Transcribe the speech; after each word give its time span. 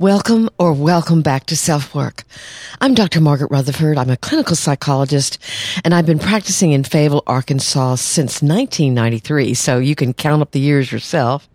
Welcome 0.00 0.50
or 0.58 0.72
welcome 0.72 1.22
back 1.22 1.46
to 1.46 1.56
Self 1.56 1.94
Work. 1.94 2.24
I'm 2.80 2.94
Dr. 2.94 3.20
Margaret 3.20 3.52
Rutherford. 3.52 3.96
I'm 3.96 4.10
a 4.10 4.16
clinical 4.16 4.56
psychologist 4.56 5.38
and 5.84 5.94
I've 5.94 6.04
been 6.04 6.18
practicing 6.18 6.72
in 6.72 6.82
Fayetteville, 6.82 7.22
Arkansas 7.28 7.94
since 7.94 8.42
1993. 8.42 9.54
So 9.54 9.78
you 9.78 9.94
can 9.94 10.12
count 10.12 10.42
up 10.42 10.50
the 10.50 10.58
years 10.58 10.90
yourself. 10.90 11.48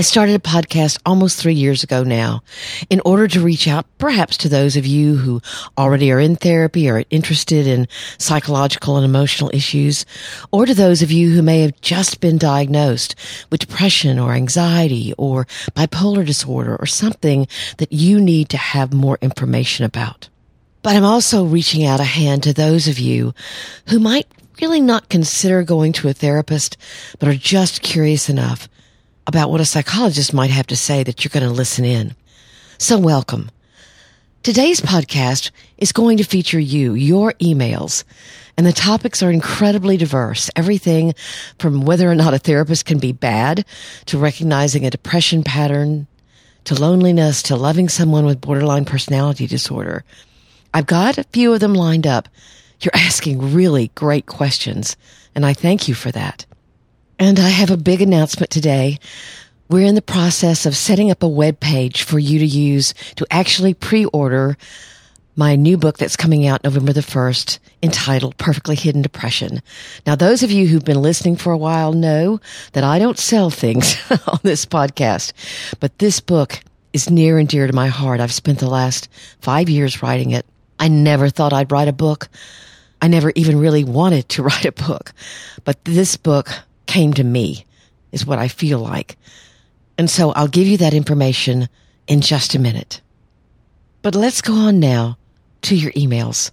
I 0.00 0.02
started 0.02 0.34
a 0.34 0.38
podcast 0.38 0.98
almost 1.04 1.38
three 1.38 1.52
years 1.52 1.82
ago 1.82 2.04
now 2.04 2.42
in 2.88 3.02
order 3.04 3.28
to 3.28 3.42
reach 3.42 3.68
out 3.68 3.84
perhaps 3.98 4.38
to 4.38 4.48
those 4.48 4.74
of 4.78 4.86
you 4.86 5.16
who 5.16 5.42
already 5.76 6.10
are 6.10 6.18
in 6.18 6.36
therapy 6.36 6.88
or 6.88 7.04
interested 7.10 7.66
in 7.66 7.86
psychological 8.16 8.96
and 8.96 9.04
emotional 9.04 9.50
issues, 9.52 10.06
or 10.52 10.64
to 10.64 10.72
those 10.72 11.02
of 11.02 11.12
you 11.12 11.28
who 11.28 11.42
may 11.42 11.60
have 11.60 11.78
just 11.82 12.22
been 12.22 12.38
diagnosed 12.38 13.14
with 13.50 13.60
depression 13.60 14.18
or 14.18 14.32
anxiety 14.32 15.12
or 15.18 15.46
bipolar 15.76 16.24
disorder 16.24 16.76
or 16.76 16.86
something 16.86 17.46
that 17.76 17.92
you 17.92 18.22
need 18.22 18.48
to 18.48 18.56
have 18.56 18.94
more 18.94 19.18
information 19.20 19.84
about. 19.84 20.30
But 20.80 20.96
I'm 20.96 21.04
also 21.04 21.44
reaching 21.44 21.84
out 21.84 22.00
a 22.00 22.04
hand 22.04 22.42
to 22.44 22.54
those 22.54 22.88
of 22.88 22.98
you 22.98 23.34
who 23.88 24.00
might 24.00 24.26
really 24.62 24.80
not 24.80 25.10
consider 25.10 25.62
going 25.62 25.92
to 25.92 26.08
a 26.08 26.14
therapist, 26.14 26.78
but 27.18 27.28
are 27.28 27.34
just 27.34 27.82
curious 27.82 28.30
enough 28.30 28.66
about 29.26 29.50
what 29.50 29.60
a 29.60 29.64
psychologist 29.64 30.32
might 30.32 30.50
have 30.50 30.66
to 30.68 30.76
say 30.76 31.02
that 31.02 31.24
you're 31.24 31.30
going 31.30 31.46
to 31.46 31.54
listen 31.54 31.84
in. 31.84 32.14
So 32.78 32.98
welcome. 32.98 33.50
Today's 34.42 34.80
podcast 34.80 35.50
is 35.76 35.92
going 35.92 36.16
to 36.16 36.24
feature 36.24 36.58
you, 36.58 36.94
your 36.94 37.32
emails, 37.34 38.04
and 38.56 38.66
the 38.66 38.72
topics 38.72 39.22
are 39.22 39.30
incredibly 39.30 39.96
diverse. 39.96 40.48
Everything 40.56 41.14
from 41.58 41.82
whether 41.82 42.10
or 42.10 42.14
not 42.14 42.34
a 42.34 42.38
therapist 42.38 42.86
can 42.86 42.98
be 42.98 43.12
bad 43.12 43.66
to 44.06 44.18
recognizing 44.18 44.86
a 44.86 44.90
depression 44.90 45.42
pattern 45.42 46.06
to 46.64 46.74
loneliness 46.74 47.42
to 47.44 47.56
loving 47.56 47.88
someone 47.88 48.24
with 48.24 48.40
borderline 48.40 48.84
personality 48.84 49.46
disorder. 49.46 50.04
I've 50.72 50.86
got 50.86 51.18
a 51.18 51.24
few 51.24 51.52
of 51.52 51.60
them 51.60 51.74
lined 51.74 52.06
up. 52.06 52.28
You're 52.80 52.92
asking 52.94 53.54
really 53.54 53.88
great 53.94 54.26
questions, 54.26 54.96
and 55.34 55.44
I 55.44 55.52
thank 55.52 55.88
you 55.88 55.94
for 55.94 56.10
that. 56.12 56.46
And 57.20 57.38
I 57.38 57.50
have 57.50 57.70
a 57.70 57.76
big 57.76 58.00
announcement 58.00 58.50
today. 58.50 58.98
We're 59.68 59.86
in 59.86 59.94
the 59.94 60.00
process 60.00 60.64
of 60.64 60.74
setting 60.74 61.10
up 61.10 61.22
a 61.22 61.28
web 61.28 61.60
page 61.60 62.02
for 62.02 62.18
you 62.18 62.38
to 62.38 62.46
use 62.46 62.94
to 63.16 63.26
actually 63.30 63.74
pre-order 63.74 64.56
my 65.36 65.54
new 65.54 65.76
book 65.76 65.98
that's 65.98 66.16
coming 66.16 66.46
out 66.46 66.64
November 66.64 66.94
the 66.94 67.02
1st 67.02 67.58
entitled 67.82 68.38
Perfectly 68.38 68.74
Hidden 68.74 69.02
Depression. 69.02 69.60
Now, 70.06 70.16
those 70.16 70.42
of 70.42 70.50
you 70.50 70.66
who've 70.66 70.82
been 70.82 71.02
listening 71.02 71.36
for 71.36 71.52
a 71.52 71.58
while 71.58 71.92
know 71.92 72.40
that 72.72 72.84
I 72.84 72.98
don't 72.98 73.18
sell 73.18 73.50
things 73.50 73.98
on 74.26 74.38
this 74.42 74.64
podcast, 74.64 75.34
but 75.78 75.98
this 75.98 76.20
book 76.20 76.60
is 76.94 77.10
near 77.10 77.38
and 77.38 77.46
dear 77.46 77.66
to 77.66 77.74
my 77.74 77.88
heart. 77.88 78.20
I've 78.20 78.32
spent 78.32 78.60
the 78.60 78.70
last 78.70 79.10
five 79.42 79.68
years 79.68 80.02
writing 80.02 80.30
it. 80.30 80.46
I 80.78 80.88
never 80.88 81.28
thought 81.28 81.52
I'd 81.52 81.70
write 81.70 81.88
a 81.88 81.92
book. 81.92 82.30
I 83.02 83.08
never 83.08 83.30
even 83.34 83.58
really 83.58 83.84
wanted 83.84 84.30
to 84.30 84.42
write 84.42 84.64
a 84.64 84.72
book, 84.72 85.12
but 85.64 85.84
this 85.84 86.16
book 86.16 86.48
came 86.90 87.14
to 87.14 87.22
me 87.22 87.64
is 88.10 88.26
what 88.26 88.40
I 88.40 88.48
feel 88.48 88.80
like. 88.80 89.16
And 89.96 90.10
so 90.10 90.32
I'll 90.32 90.48
give 90.48 90.66
you 90.66 90.78
that 90.78 90.92
information 90.92 91.68
in 92.08 92.20
just 92.20 92.56
a 92.56 92.58
minute. 92.58 93.00
But 94.02 94.16
let's 94.16 94.42
go 94.42 94.54
on 94.54 94.80
now 94.80 95.16
to 95.62 95.76
your 95.76 95.92
emails. 95.92 96.50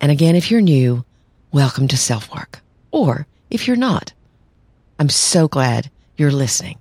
And 0.00 0.12
again, 0.12 0.36
if 0.36 0.48
you're 0.48 0.60
new, 0.60 1.04
welcome 1.50 1.88
to 1.88 1.96
Self 1.96 2.32
Work. 2.32 2.60
Or 2.92 3.26
if 3.50 3.66
you're 3.66 3.74
not, 3.76 4.12
I'm 5.00 5.08
so 5.08 5.48
glad 5.48 5.90
you're 6.16 6.30
listening. 6.30 6.78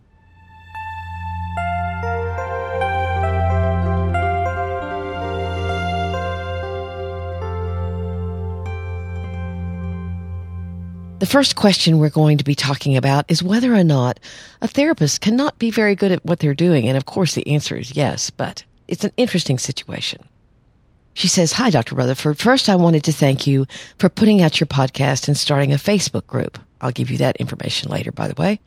The 11.23 11.29
first 11.29 11.55
question 11.55 11.99
we're 11.99 12.09
going 12.09 12.37
to 12.39 12.43
be 12.43 12.53
talking 12.53 12.97
about 12.97 13.31
is 13.31 13.41
whether 13.41 13.73
or 13.73 13.85
not 13.85 14.19
a 14.61 14.67
therapist 14.67 15.21
cannot 15.21 15.57
be 15.57 15.71
very 15.71 15.95
good 15.95 16.11
at 16.11 16.25
what 16.25 16.39
they're 16.39 16.53
doing. 16.53 16.85
And 16.85 16.97
of 16.97 17.05
course, 17.05 17.33
the 17.33 17.47
answer 17.47 17.77
is 17.77 17.95
yes, 17.95 18.29
but 18.29 18.65
it's 18.89 19.05
an 19.05 19.13
interesting 19.15 19.57
situation. 19.57 20.21
She 21.13 21.29
says, 21.29 21.53
Hi, 21.53 21.69
Dr. 21.69 21.95
Rutherford. 21.95 22.37
First, 22.37 22.67
I 22.67 22.75
wanted 22.75 23.05
to 23.05 23.13
thank 23.13 23.47
you 23.47 23.65
for 23.99 24.09
putting 24.09 24.41
out 24.41 24.59
your 24.59 24.67
podcast 24.67 25.29
and 25.29 25.37
starting 25.37 25.71
a 25.71 25.77
Facebook 25.77 26.27
group. 26.27 26.59
I'll 26.81 26.91
give 26.91 27.09
you 27.09 27.19
that 27.19 27.37
information 27.37 27.89
later, 27.89 28.11
by 28.11 28.27
the 28.27 28.35
way. 28.35 28.59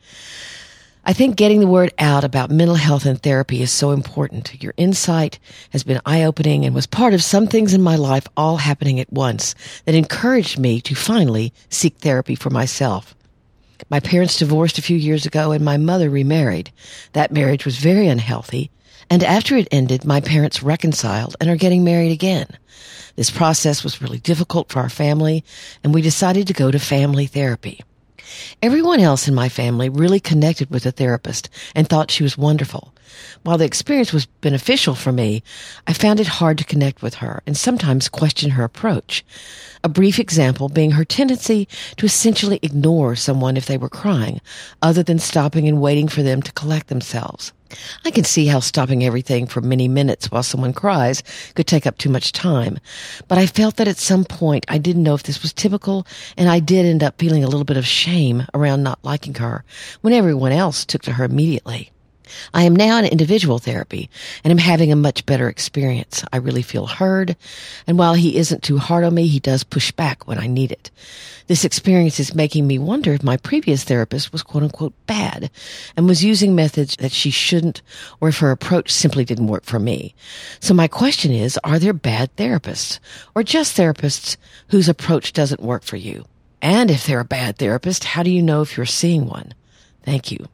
I 1.09 1.13
think 1.13 1.37
getting 1.37 1.61
the 1.61 1.67
word 1.67 1.93
out 1.99 2.25
about 2.25 2.51
mental 2.51 2.75
health 2.75 3.05
and 3.05 3.17
therapy 3.17 3.61
is 3.61 3.71
so 3.71 3.91
important. 3.91 4.61
Your 4.61 4.73
insight 4.75 5.39
has 5.69 5.81
been 5.81 6.01
eye 6.05 6.23
opening 6.23 6.65
and 6.65 6.75
was 6.75 6.85
part 6.85 7.13
of 7.13 7.23
some 7.23 7.47
things 7.47 7.73
in 7.73 7.81
my 7.81 7.95
life 7.95 8.27
all 8.35 8.57
happening 8.57 8.99
at 8.99 9.13
once 9.13 9.55
that 9.85 9.95
encouraged 9.95 10.59
me 10.59 10.81
to 10.81 10.95
finally 10.95 11.53
seek 11.69 11.95
therapy 11.99 12.35
for 12.35 12.49
myself. 12.49 13.15
My 13.89 14.01
parents 14.01 14.35
divorced 14.35 14.79
a 14.79 14.81
few 14.81 14.97
years 14.97 15.25
ago 15.25 15.53
and 15.53 15.63
my 15.63 15.77
mother 15.77 16.09
remarried. 16.09 16.73
That 17.13 17.31
marriage 17.31 17.63
was 17.63 17.77
very 17.77 18.09
unhealthy. 18.09 18.69
And 19.09 19.23
after 19.23 19.55
it 19.55 19.69
ended, 19.71 20.03
my 20.03 20.19
parents 20.19 20.61
reconciled 20.61 21.37
and 21.39 21.49
are 21.49 21.55
getting 21.55 21.85
married 21.85 22.11
again. 22.11 22.49
This 23.15 23.31
process 23.31 23.81
was 23.81 24.01
really 24.01 24.19
difficult 24.19 24.73
for 24.73 24.81
our 24.81 24.89
family 24.89 25.45
and 25.85 25.93
we 25.93 26.01
decided 26.01 26.47
to 26.47 26.53
go 26.53 26.69
to 26.69 26.79
family 26.79 27.27
therapy. 27.27 27.79
Everyone 28.61 28.99
else 28.99 29.27
in 29.27 29.33
my 29.33 29.49
family 29.49 29.89
really 29.89 30.19
connected 30.19 30.69
with 30.69 30.83
the 30.83 30.91
therapist 30.91 31.49
and 31.75 31.87
thought 31.87 32.11
she 32.11 32.23
was 32.23 32.37
wonderful. 32.37 32.93
While 33.43 33.57
the 33.57 33.65
experience 33.65 34.13
was 34.13 34.25
beneficial 34.25 34.95
for 34.95 35.11
me, 35.11 35.43
I 35.85 35.93
found 35.93 36.19
it 36.19 36.27
hard 36.27 36.57
to 36.57 36.63
connect 36.63 37.01
with 37.01 37.15
her 37.15 37.41
and 37.45 37.57
sometimes 37.57 38.09
question 38.09 38.51
her 38.51 38.63
approach. 38.63 39.23
A 39.83 39.89
brief 39.89 40.19
example 40.19 40.69
being 40.69 40.91
her 40.91 41.05
tendency 41.05 41.67
to 41.97 42.05
essentially 42.05 42.59
ignore 42.61 43.15
someone 43.15 43.57
if 43.57 43.65
they 43.65 43.77
were 43.77 43.89
crying, 43.89 44.41
other 44.81 45.03
than 45.03 45.19
stopping 45.19 45.67
and 45.67 45.81
waiting 45.81 46.07
for 46.07 46.23
them 46.23 46.41
to 46.41 46.51
collect 46.51 46.87
themselves. 46.87 47.53
I 48.05 48.11
can 48.11 48.23
see 48.23 48.47
how 48.47 48.59
stopping 48.59 49.03
everything 49.03 49.45
for 49.45 49.61
many 49.61 49.87
minutes 49.87 50.31
while 50.31 50.43
someone 50.43 50.73
cries 50.73 51.21
could 51.55 51.67
take 51.67 51.85
up 51.85 51.97
too 51.97 52.09
much 52.09 52.31
time, 52.31 52.79
but 53.27 53.37
I 53.37 53.45
felt 53.45 53.75
that 53.77 53.87
at 53.87 53.97
some 53.97 54.23
point 54.23 54.65
I 54.67 54.77
didn't 54.77 55.03
know 55.03 55.15
if 55.15 55.23
this 55.23 55.41
was 55.41 55.53
typical, 55.53 56.07
and 56.37 56.49
I 56.49 56.59
did 56.59 56.85
end 56.85 57.03
up 57.03 57.19
feeling 57.19 57.43
a 57.43 57.47
little 57.47 57.65
bit 57.65 57.77
of 57.77 57.85
shame 57.85 58.45
around 58.53 58.83
not 58.83 59.03
liking 59.03 59.35
her 59.35 59.63
when 60.01 60.13
everyone 60.13 60.51
else 60.51 60.85
took 60.85 61.01
to 61.03 61.13
her 61.13 61.25
immediately. 61.25 61.91
I 62.53 62.63
am 62.63 62.75
now 62.75 62.97
in 62.99 63.05
individual 63.05 63.59
therapy 63.59 64.09
and 64.43 64.51
am 64.51 64.57
having 64.57 64.91
a 64.91 64.95
much 64.95 65.25
better 65.25 65.49
experience. 65.49 66.23
I 66.31 66.37
really 66.37 66.61
feel 66.61 66.87
heard. 66.87 67.35
And 67.85 67.97
while 67.97 68.13
he 68.13 68.37
isn't 68.37 68.63
too 68.63 68.77
hard 68.77 69.03
on 69.03 69.13
me, 69.13 69.27
he 69.27 69.39
does 69.39 69.63
push 69.63 69.91
back 69.91 70.27
when 70.27 70.39
I 70.39 70.47
need 70.47 70.71
it. 70.71 70.91
This 71.47 71.63
experience 71.63 72.19
is 72.19 72.35
making 72.35 72.67
me 72.67 72.77
wonder 72.77 73.13
if 73.13 73.23
my 73.23 73.37
previous 73.37 73.83
therapist 73.83 74.33
was 74.33 74.43
quote 74.43 74.63
unquote 74.63 74.93
bad 75.07 75.49
and 75.95 76.05
was 76.05 76.23
using 76.23 76.55
methods 76.55 76.97
that 76.97 77.13
she 77.13 77.31
shouldn't 77.31 77.81
or 78.19 78.29
if 78.29 78.39
her 78.39 78.51
approach 78.51 78.91
simply 78.91 79.23
didn't 79.23 79.47
work 79.47 79.63
for 79.63 79.79
me. 79.79 80.13
So 80.59 80.73
my 80.73 80.87
question 80.87 81.31
is, 81.31 81.57
are 81.63 81.79
there 81.79 81.93
bad 81.93 82.35
therapists 82.35 82.99
or 83.33 83.43
just 83.43 83.77
therapists 83.77 84.35
whose 84.69 84.89
approach 84.89 85.31
doesn't 85.31 85.61
work 85.61 85.83
for 85.83 85.95
you? 85.95 86.25
And 86.61 86.91
if 86.91 87.05
they're 87.05 87.21
a 87.21 87.25
bad 87.25 87.57
therapist, 87.57 88.03
how 88.03 88.23
do 88.23 88.31
you 88.31 88.41
know 88.41 88.61
if 88.61 88.75
you're 88.75 88.85
seeing 88.85 89.27
one? 89.27 89.53
Thank 90.03 90.31
you. 90.31 90.47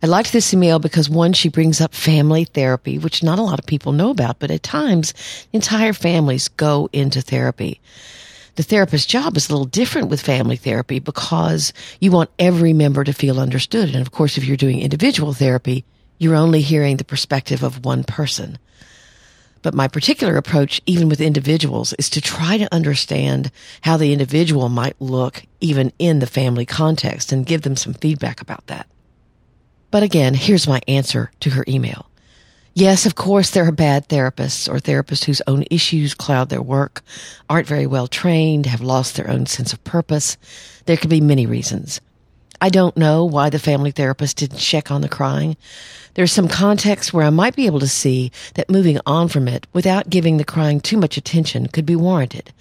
I 0.00 0.06
liked 0.06 0.32
this 0.32 0.54
email 0.54 0.78
because 0.78 1.10
one, 1.10 1.32
she 1.32 1.48
brings 1.48 1.80
up 1.80 1.92
family 1.92 2.44
therapy, 2.44 2.98
which 2.98 3.24
not 3.24 3.40
a 3.40 3.42
lot 3.42 3.58
of 3.58 3.66
people 3.66 3.90
know 3.90 4.10
about, 4.10 4.38
but 4.38 4.52
at 4.52 4.62
times 4.62 5.12
entire 5.52 5.92
families 5.92 6.46
go 6.46 6.88
into 6.92 7.20
therapy. 7.20 7.80
The 8.54 8.62
therapist's 8.62 9.06
job 9.06 9.36
is 9.36 9.48
a 9.48 9.52
little 9.52 9.66
different 9.66 10.08
with 10.08 10.20
family 10.20 10.56
therapy 10.56 11.00
because 11.00 11.72
you 12.00 12.12
want 12.12 12.30
every 12.38 12.72
member 12.72 13.02
to 13.02 13.12
feel 13.12 13.40
understood. 13.40 13.88
And 13.88 14.00
of 14.00 14.12
course, 14.12 14.38
if 14.38 14.44
you're 14.44 14.56
doing 14.56 14.80
individual 14.80 15.32
therapy, 15.32 15.84
you're 16.18 16.36
only 16.36 16.60
hearing 16.60 16.96
the 16.96 17.04
perspective 17.04 17.64
of 17.64 17.84
one 17.84 18.04
person. 18.04 18.58
But 19.62 19.74
my 19.74 19.88
particular 19.88 20.36
approach, 20.36 20.80
even 20.86 21.08
with 21.08 21.20
individuals, 21.20 21.92
is 21.94 22.08
to 22.10 22.20
try 22.20 22.56
to 22.58 22.72
understand 22.72 23.50
how 23.80 23.96
the 23.96 24.12
individual 24.12 24.68
might 24.68 25.00
look 25.00 25.42
even 25.60 25.92
in 25.98 26.20
the 26.20 26.26
family 26.26 26.66
context 26.66 27.32
and 27.32 27.44
give 27.46 27.62
them 27.62 27.74
some 27.74 27.94
feedback 27.94 28.40
about 28.40 28.64
that. 28.68 28.86
But 29.90 30.02
again, 30.02 30.34
here's 30.34 30.68
my 30.68 30.80
answer 30.86 31.30
to 31.40 31.50
her 31.50 31.64
email. 31.66 32.06
Yes, 32.74 33.06
of 33.06 33.14
course, 33.14 33.50
there 33.50 33.66
are 33.66 33.72
bad 33.72 34.08
therapists 34.08 34.68
or 34.68 34.78
therapists 34.78 35.24
whose 35.24 35.42
own 35.46 35.64
issues 35.70 36.14
cloud 36.14 36.48
their 36.48 36.62
work, 36.62 37.02
aren't 37.50 37.66
very 37.66 37.86
well 37.86 38.06
trained, 38.06 38.66
have 38.66 38.80
lost 38.80 39.16
their 39.16 39.28
own 39.28 39.46
sense 39.46 39.72
of 39.72 39.82
purpose. 39.82 40.36
There 40.86 40.96
could 40.96 41.10
be 41.10 41.20
many 41.20 41.46
reasons. 41.46 42.00
I 42.60 42.68
don't 42.68 42.96
know 42.96 43.24
why 43.24 43.50
the 43.50 43.58
family 43.58 43.90
therapist 43.90 44.36
didn't 44.36 44.58
check 44.58 44.90
on 44.90 45.00
the 45.00 45.08
crying. 45.08 45.56
There's 46.14 46.32
some 46.32 46.48
context 46.48 47.12
where 47.12 47.24
I 47.24 47.30
might 47.30 47.56
be 47.56 47.66
able 47.66 47.80
to 47.80 47.88
see 47.88 48.32
that 48.54 48.70
moving 48.70 49.00
on 49.06 49.28
from 49.28 49.48
it 49.48 49.66
without 49.72 50.10
giving 50.10 50.36
the 50.36 50.44
crying 50.44 50.80
too 50.80 50.96
much 50.98 51.16
attention 51.16 51.68
could 51.68 51.86
be 51.86 51.96
warranted. 51.96 52.52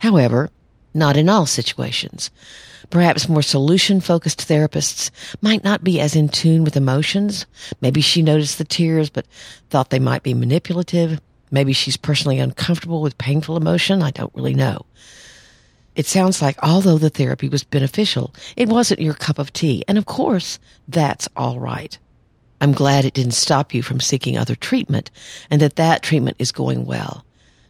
However, 0.00 0.50
not 0.94 1.16
in 1.16 1.28
all 1.28 1.46
situations. 1.46 2.30
Perhaps 2.90 3.28
more 3.28 3.42
solution 3.42 4.00
focused 4.00 4.46
therapists 4.48 5.10
might 5.40 5.64
not 5.64 5.82
be 5.82 6.00
as 6.00 6.14
in 6.14 6.28
tune 6.28 6.64
with 6.64 6.76
emotions. 6.76 7.46
Maybe 7.80 8.00
she 8.00 8.22
noticed 8.22 8.58
the 8.58 8.64
tears 8.64 9.10
but 9.10 9.26
thought 9.70 9.90
they 9.90 9.98
might 9.98 10.22
be 10.22 10.34
manipulative. 10.34 11.20
Maybe 11.50 11.72
she's 11.72 11.96
personally 11.96 12.38
uncomfortable 12.38 13.02
with 13.02 13.18
painful 13.18 13.56
emotion. 13.56 14.02
I 14.02 14.10
don't 14.10 14.34
really 14.34 14.54
know. 14.54 14.86
It 15.96 16.06
sounds 16.06 16.42
like 16.42 16.58
although 16.62 16.98
the 16.98 17.10
therapy 17.10 17.48
was 17.48 17.64
beneficial, 17.64 18.34
it 18.56 18.68
wasn't 18.68 19.00
your 19.00 19.14
cup 19.14 19.38
of 19.38 19.52
tea. 19.52 19.84
And 19.86 19.96
of 19.96 20.06
course, 20.06 20.58
that's 20.88 21.28
all 21.36 21.60
right. 21.60 21.96
I'm 22.60 22.72
glad 22.72 23.04
it 23.04 23.14
didn't 23.14 23.32
stop 23.32 23.74
you 23.74 23.82
from 23.82 24.00
seeking 24.00 24.36
other 24.36 24.54
treatment 24.54 25.10
and 25.50 25.60
that 25.60 25.76
that 25.76 26.02
treatment 26.02 26.36
is 26.38 26.50
going 26.50 26.86
well. 26.86 27.24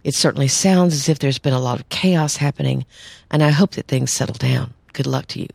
It 0.05 0.15
certainly 0.15 0.49
sounds 0.49 0.95
as 0.95 1.09
if 1.09 1.19
there's 1.19 1.39
been 1.39 1.55
a 1.55 1.59
lot 1.59 1.81
of 1.81 1.89
chaos 1.89 2.37
happening 2.37 2.85
and 3.31 3.43
I 3.43 3.49
hope 3.49 3.73
that 3.73 3.89
things 3.89 4.13
settle 4.13 4.35
down. 4.35 4.75
Good 4.93 5.07
luck 5.07 5.27
to 5.29 5.41
you. 5.41 5.49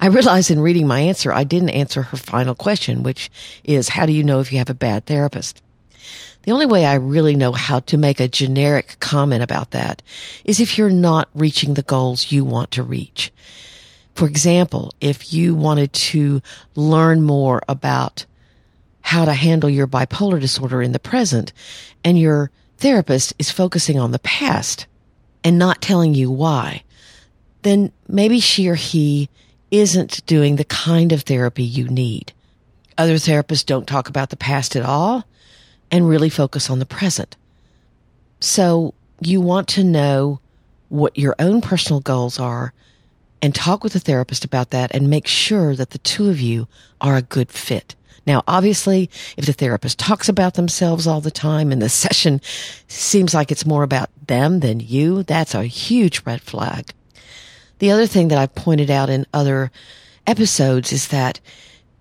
I 0.00 0.06
realize 0.06 0.50
in 0.50 0.60
reading 0.60 0.86
my 0.86 1.00
answer, 1.00 1.30
I 1.32 1.44
didn't 1.44 1.70
answer 1.70 2.02
her 2.02 2.16
final 2.16 2.54
question, 2.54 3.02
which 3.02 3.30
is 3.62 3.90
how 3.90 4.06
do 4.06 4.12
you 4.12 4.24
know 4.24 4.40
if 4.40 4.50
you 4.50 4.58
have 4.58 4.70
a 4.70 4.74
bad 4.74 5.04
therapist? 5.04 5.62
The 6.42 6.52
only 6.52 6.64
way 6.64 6.86
I 6.86 6.94
really 6.94 7.36
know 7.36 7.52
how 7.52 7.80
to 7.80 7.98
make 7.98 8.18
a 8.18 8.26
generic 8.26 8.96
comment 9.00 9.42
about 9.42 9.72
that 9.72 10.02
is 10.44 10.58
if 10.58 10.78
you're 10.78 10.88
not 10.88 11.28
reaching 11.34 11.74
the 11.74 11.82
goals 11.82 12.32
you 12.32 12.44
want 12.44 12.70
to 12.72 12.82
reach. 12.82 13.30
For 14.14 14.26
example, 14.26 14.92
if 15.00 15.34
you 15.34 15.54
wanted 15.54 15.92
to 15.92 16.40
learn 16.74 17.22
more 17.22 17.60
about 17.68 18.24
how 19.02 19.26
to 19.26 19.34
handle 19.34 19.68
your 19.68 19.86
bipolar 19.86 20.40
disorder 20.40 20.80
in 20.80 20.92
the 20.92 20.98
present 20.98 21.52
and 22.02 22.18
your 22.18 22.50
therapist 22.80 23.34
is 23.38 23.50
focusing 23.50 23.98
on 23.98 24.10
the 24.10 24.18
past 24.20 24.86
and 25.44 25.58
not 25.58 25.82
telling 25.82 26.14
you 26.14 26.30
why, 26.30 26.82
then 27.62 27.92
maybe 28.08 28.40
she 28.40 28.68
or 28.68 28.74
he 28.74 29.28
isn't 29.70 30.24
doing 30.26 30.56
the 30.56 30.64
kind 30.64 31.12
of 31.12 31.22
therapy 31.22 31.62
you 31.62 31.88
need. 31.88 32.32
Other 32.98 33.14
therapists 33.14 33.64
don't 33.64 33.86
talk 33.86 34.08
about 34.08 34.30
the 34.30 34.36
past 34.36 34.76
at 34.76 34.84
all 34.84 35.24
and 35.90 36.08
really 36.08 36.30
focus 36.30 36.70
on 36.70 36.78
the 36.78 36.86
present. 36.86 37.36
So 38.40 38.94
you 39.20 39.40
want 39.40 39.68
to 39.68 39.84
know 39.84 40.40
what 40.88 41.18
your 41.18 41.36
own 41.38 41.60
personal 41.60 42.00
goals 42.00 42.38
are 42.38 42.72
and 43.42 43.54
talk 43.54 43.84
with 43.84 43.92
the 43.92 44.00
therapist 44.00 44.44
about 44.44 44.70
that 44.70 44.94
and 44.94 45.08
make 45.08 45.26
sure 45.26 45.76
that 45.76 45.90
the 45.90 45.98
two 45.98 46.28
of 46.30 46.40
you 46.40 46.66
are 47.00 47.16
a 47.16 47.22
good 47.22 47.50
fit. 47.50 47.94
Now, 48.30 48.44
obviously, 48.46 49.10
if 49.36 49.46
the 49.46 49.52
therapist 49.52 49.98
talks 49.98 50.28
about 50.28 50.54
themselves 50.54 51.08
all 51.08 51.20
the 51.20 51.32
time 51.32 51.72
and 51.72 51.82
the 51.82 51.88
session 52.04 52.40
seems 52.86 53.34
like 53.34 53.50
it's 53.50 53.66
more 53.66 53.82
about 53.82 54.08
them 54.28 54.60
than 54.60 54.78
you, 54.78 55.24
that's 55.24 55.52
a 55.52 55.64
huge 55.64 56.22
red 56.24 56.40
flag. 56.40 56.92
The 57.80 57.90
other 57.90 58.06
thing 58.06 58.28
that 58.28 58.38
I've 58.38 58.54
pointed 58.54 58.88
out 58.88 59.10
in 59.10 59.26
other 59.34 59.72
episodes 60.28 60.92
is 60.92 61.08
that 61.08 61.40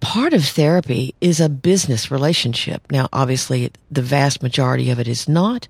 part 0.01 0.33
of 0.33 0.45
therapy 0.45 1.15
is 1.19 1.39
a 1.39 1.49
business 1.49 2.11
relationship. 2.11 2.83
Now, 2.91 3.09
obviously, 3.11 3.71
the 3.89 4.03
vast 4.03 4.43
majority 4.43 4.91
of 4.91 4.99
it 4.99 5.07
is 5.07 5.27
not, 5.27 5.67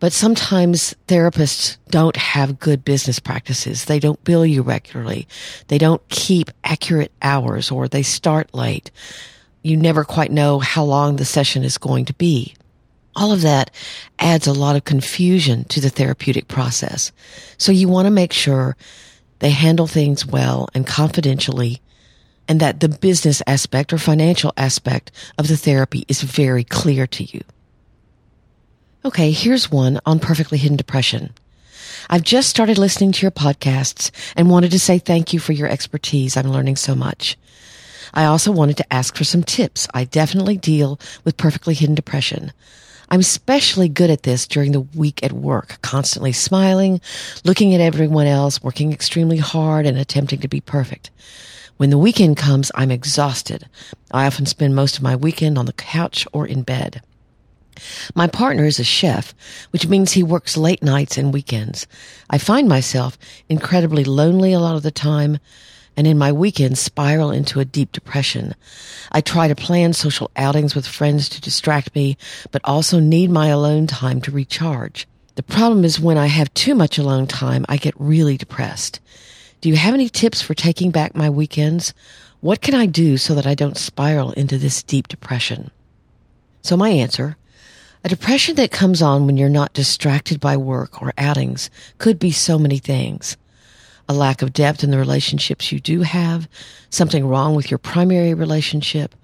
but 0.00 0.12
sometimes 0.12 0.94
therapists 1.08 1.78
don't 1.88 2.16
have 2.16 2.60
good 2.60 2.84
business 2.84 3.20
practices. 3.20 3.86
They 3.86 4.00
don't 4.00 4.22
bill 4.22 4.44
you 4.44 4.60
regularly. 4.60 5.26
They 5.68 5.78
don't 5.78 6.06
keep 6.10 6.50
accurate 6.62 7.12
hours 7.22 7.70
or 7.70 7.88
they 7.88 8.02
start 8.02 8.52
late. 8.52 8.90
You 9.66 9.76
never 9.76 10.04
quite 10.04 10.30
know 10.30 10.60
how 10.60 10.84
long 10.84 11.16
the 11.16 11.24
session 11.24 11.64
is 11.64 11.76
going 11.76 12.04
to 12.04 12.14
be. 12.14 12.54
All 13.16 13.32
of 13.32 13.42
that 13.42 13.72
adds 14.16 14.46
a 14.46 14.52
lot 14.52 14.76
of 14.76 14.84
confusion 14.84 15.64
to 15.64 15.80
the 15.80 15.90
therapeutic 15.90 16.46
process. 16.46 17.10
So 17.58 17.72
you 17.72 17.88
want 17.88 18.06
to 18.06 18.12
make 18.12 18.32
sure 18.32 18.76
they 19.40 19.50
handle 19.50 19.88
things 19.88 20.24
well 20.24 20.68
and 20.72 20.86
confidentially 20.86 21.80
and 22.46 22.60
that 22.60 22.78
the 22.78 22.88
business 22.88 23.42
aspect 23.44 23.92
or 23.92 23.98
financial 23.98 24.52
aspect 24.56 25.10
of 25.36 25.48
the 25.48 25.56
therapy 25.56 26.04
is 26.06 26.22
very 26.22 26.62
clear 26.62 27.08
to 27.08 27.24
you. 27.24 27.42
Okay, 29.04 29.32
here's 29.32 29.68
one 29.68 29.98
on 30.06 30.20
perfectly 30.20 30.58
hidden 30.58 30.76
depression. 30.76 31.32
I've 32.08 32.22
just 32.22 32.50
started 32.50 32.78
listening 32.78 33.10
to 33.10 33.22
your 33.22 33.32
podcasts 33.32 34.12
and 34.36 34.48
wanted 34.48 34.70
to 34.70 34.78
say 34.78 35.00
thank 35.00 35.32
you 35.32 35.40
for 35.40 35.54
your 35.54 35.66
expertise. 35.66 36.36
I'm 36.36 36.52
learning 36.52 36.76
so 36.76 36.94
much. 36.94 37.36
I 38.14 38.24
also 38.24 38.50
wanted 38.50 38.76
to 38.78 38.92
ask 38.92 39.16
for 39.16 39.24
some 39.24 39.42
tips. 39.42 39.88
I 39.94 40.04
definitely 40.04 40.56
deal 40.56 40.98
with 41.24 41.36
perfectly 41.36 41.74
hidden 41.74 41.94
depression. 41.94 42.52
I'm 43.08 43.20
especially 43.20 43.88
good 43.88 44.10
at 44.10 44.24
this 44.24 44.46
during 44.46 44.72
the 44.72 44.80
week 44.80 45.22
at 45.22 45.32
work, 45.32 45.78
constantly 45.82 46.32
smiling, 46.32 47.00
looking 47.44 47.74
at 47.74 47.80
everyone 47.80 48.26
else, 48.26 48.62
working 48.62 48.92
extremely 48.92 49.38
hard 49.38 49.86
and 49.86 49.96
attempting 49.96 50.40
to 50.40 50.48
be 50.48 50.60
perfect. 50.60 51.10
When 51.76 51.90
the 51.90 51.98
weekend 51.98 52.36
comes, 52.36 52.72
I'm 52.74 52.90
exhausted. 52.90 53.68
I 54.10 54.26
often 54.26 54.46
spend 54.46 54.74
most 54.74 54.96
of 54.96 55.02
my 55.02 55.14
weekend 55.14 55.58
on 55.58 55.66
the 55.66 55.72
couch 55.72 56.26
or 56.32 56.46
in 56.46 56.62
bed. 56.62 57.02
My 58.14 58.26
partner 58.26 58.64
is 58.64 58.80
a 58.80 58.84
chef, 58.84 59.34
which 59.70 59.86
means 59.86 60.12
he 60.12 60.22
works 60.22 60.56
late 60.56 60.82
nights 60.82 61.18
and 61.18 61.34
weekends. 61.34 61.86
I 62.30 62.38
find 62.38 62.66
myself 62.66 63.18
incredibly 63.48 64.04
lonely 64.04 64.52
a 64.52 64.60
lot 64.60 64.76
of 64.76 64.82
the 64.82 64.90
time, 64.90 65.38
and 65.96 66.06
in 66.06 66.18
my 66.18 66.30
weekends 66.30 66.80
spiral 66.80 67.30
into 67.30 67.60
a 67.60 67.64
deep 67.64 67.92
depression. 67.92 68.54
I 69.12 69.20
try 69.20 69.48
to 69.48 69.54
plan 69.54 69.92
social 69.92 70.30
outings 70.36 70.74
with 70.74 70.86
friends 70.86 71.28
to 71.30 71.40
distract 71.40 71.94
me, 71.94 72.16
but 72.50 72.60
also 72.64 73.00
need 73.00 73.30
my 73.30 73.48
alone 73.48 73.86
time 73.86 74.20
to 74.22 74.30
recharge. 74.30 75.06
The 75.36 75.42
problem 75.42 75.84
is 75.84 76.00
when 76.00 76.18
I 76.18 76.26
have 76.26 76.52
too 76.54 76.74
much 76.74 76.98
alone 76.98 77.26
time, 77.26 77.64
I 77.68 77.76
get 77.76 77.94
really 77.98 78.36
depressed. 78.36 79.00
Do 79.60 79.68
you 79.68 79.76
have 79.76 79.94
any 79.94 80.08
tips 80.08 80.42
for 80.42 80.54
taking 80.54 80.90
back 80.90 81.14
my 81.14 81.30
weekends? 81.30 81.94
What 82.40 82.60
can 82.60 82.74
I 82.74 82.86
do 82.86 83.16
so 83.16 83.34
that 83.34 83.46
I 83.46 83.54
don't 83.54 83.76
spiral 83.76 84.32
into 84.32 84.58
this 84.58 84.82
deep 84.82 85.08
depression? 85.08 85.70
So 86.62 86.76
my 86.76 86.90
answer, 86.90 87.36
a 88.04 88.08
depression 88.08 88.56
that 88.56 88.70
comes 88.70 89.02
on 89.02 89.26
when 89.26 89.36
you're 89.36 89.48
not 89.48 89.72
distracted 89.72 90.40
by 90.40 90.56
work 90.56 91.02
or 91.02 91.12
outings 91.18 91.70
could 91.98 92.18
be 92.18 92.30
so 92.30 92.58
many 92.58 92.78
things. 92.78 93.36
A 94.08 94.14
lack 94.14 94.42
of 94.42 94.52
depth 94.52 94.84
in 94.84 94.90
the 94.90 94.98
relationships 94.98 95.72
you 95.72 95.80
do 95.80 96.02
have, 96.02 96.48
something 96.90 97.26
wrong 97.26 97.54
with 97.54 97.70
your 97.70 97.78
primary 97.78 98.34
relationship, 98.34 99.14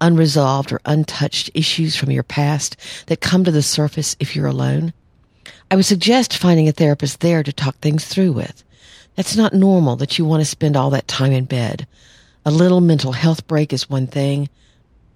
unresolved 0.00 0.72
or 0.72 0.80
untouched 0.84 1.50
issues 1.54 1.96
from 1.96 2.10
your 2.10 2.22
past 2.22 2.76
that 3.06 3.20
come 3.20 3.44
to 3.44 3.50
the 3.50 3.62
surface 3.62 4.16
if 4.18 4.34
you're 4.34 4.46
alone. 4.46 4.92
I 5.70 5.76
would 5.76 5.84
suggest 5.84 6.36
finding 6.36 6.68
a 6.68 6.72
therapist 6.72 7.20
there 7.20 7.42
to 7.42 7.52
talk 7.52 7.76
things 7.76 8.04
through 8.04 8.32
with. 8.32 8.64
That's 9.16 9.36
not 9.36 9.52
normal 9.52 9.96
that 9.96 10.18
you 10.18 10.24
want 10.24 10.40
to 10.40 10.46
spend 10.46 10.76
all 10.76 10.90
that 10.90 11.08
time 11.08 11.32
in 11.32 11.44
bed. 11.44 11.86
A 12.44 12.50
little 12.50 12.80
mental 12.80 13.12
health 13.12 13.46
break 13.46 13.72
is 13.72 13.88
one 13.88 14.06
thing. 14.06 14.48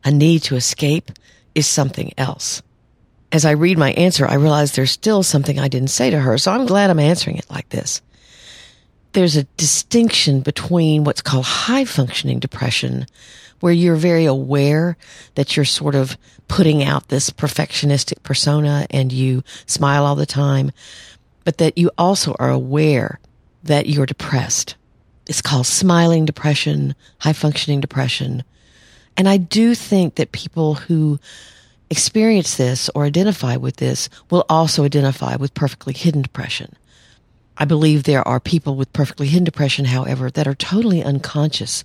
A 0.04 0.10
need 0.10 0.42
to 0.44 0.56
escape 0.56 1.10
is 1.54 1.66
something 1.66 2.12
else. 2.16 2.62
As 3.32 3.44
I 3.44 3.52
read 3.52 3.78
my 3.78 3.92
answer, 3.92 4.26
I 4.26 4.34
realize 4.34 4.72
there's 4.72 4.92
still 4.92 5.22
something 5.22 5.58
I 5.58 5.68
didn't 5.68 5.90
say 5.90 6.10
to 6.10 6.20
her, 6.20 6.38
so 6.38 6.52
I'm 6.52 6.66
glad 6.66 6.90
I'm 6.90 7.00
answering 7.00 7.36
it 7.36 7.50
like 7.50 7.68
this. 7.70 8.00
There's 9.16 9.36
a 9.38 9.44
distinction 9.56 10.40
between 10.40 11.04
what's 11.04 11.22
called 11.22 11.46
high 11.46 11.86
functioning 11.86 12.38
depression, 12.38 13.06
where 13.60 13.72
you're 13.72 13.96
very 13.96 14.26
aware 14.26 14.98
that 15.36 15.56
you're 15.56 15.64
sort 15.64 15.94
of 15.94 16.18
putting 16.48 16.84
out 16.84 17.08
this 17.08 17.30
perfectionistic 17.30 18.22
persona 18.24 18.86
and 18.90 19.10
you 19.10 19.42
smile 19.64 20.04
all 20.04 20.16
the 20.16 20.26
time, 20.26 20.70
but 21.44 21.56
that 21.56 21.78
you 21.78 21.90
also 21.96 22.36
are 22.38 22.50
aware 22.50 23.18
that 23.62 23.86
you're 23.86 24.04
depressed. 24.04 24.76
It's 25.26 25.40
called 25.40 25.64
smiling 25.64 26.26
depression, 26.26 26.94
high 27.20 27.32
functioning 27.32 27.80
depression. 27.80 28.44
And 29.16 29.30
I 29.30 29.38
do 29.38 29.74
think 29.74 30.16
that 30.16 30.32
people 30.32 30.74
who 30.74 31.18
experience 31.88 32.58
this 32.58 32.90
or 32.94 33.04
identify 33.04 33.56
with 33.56 33.76
this 33.76 34.10
will 34.28 34.44
also 34.50 34.84
identify 34.84 35.36
with 35.36 35.54
perfectly 35.54 35.94
hidden 35.94 36.20
depression. 36.20 36.76
I 37.58 37.64
believe 37.64 38.02
there 38.02 38.26
are 38.26 38.40
people 38.40 38.76
with 38.76 38.92
perfectly 38.92 39.28
hidden 39.28 39.44
depression, 39.44 39.86
however, 39.86 40.30
that 40.30 40.46
are 40.46 40.54
totally 40.54 41.02
unconscious 41.02 41.84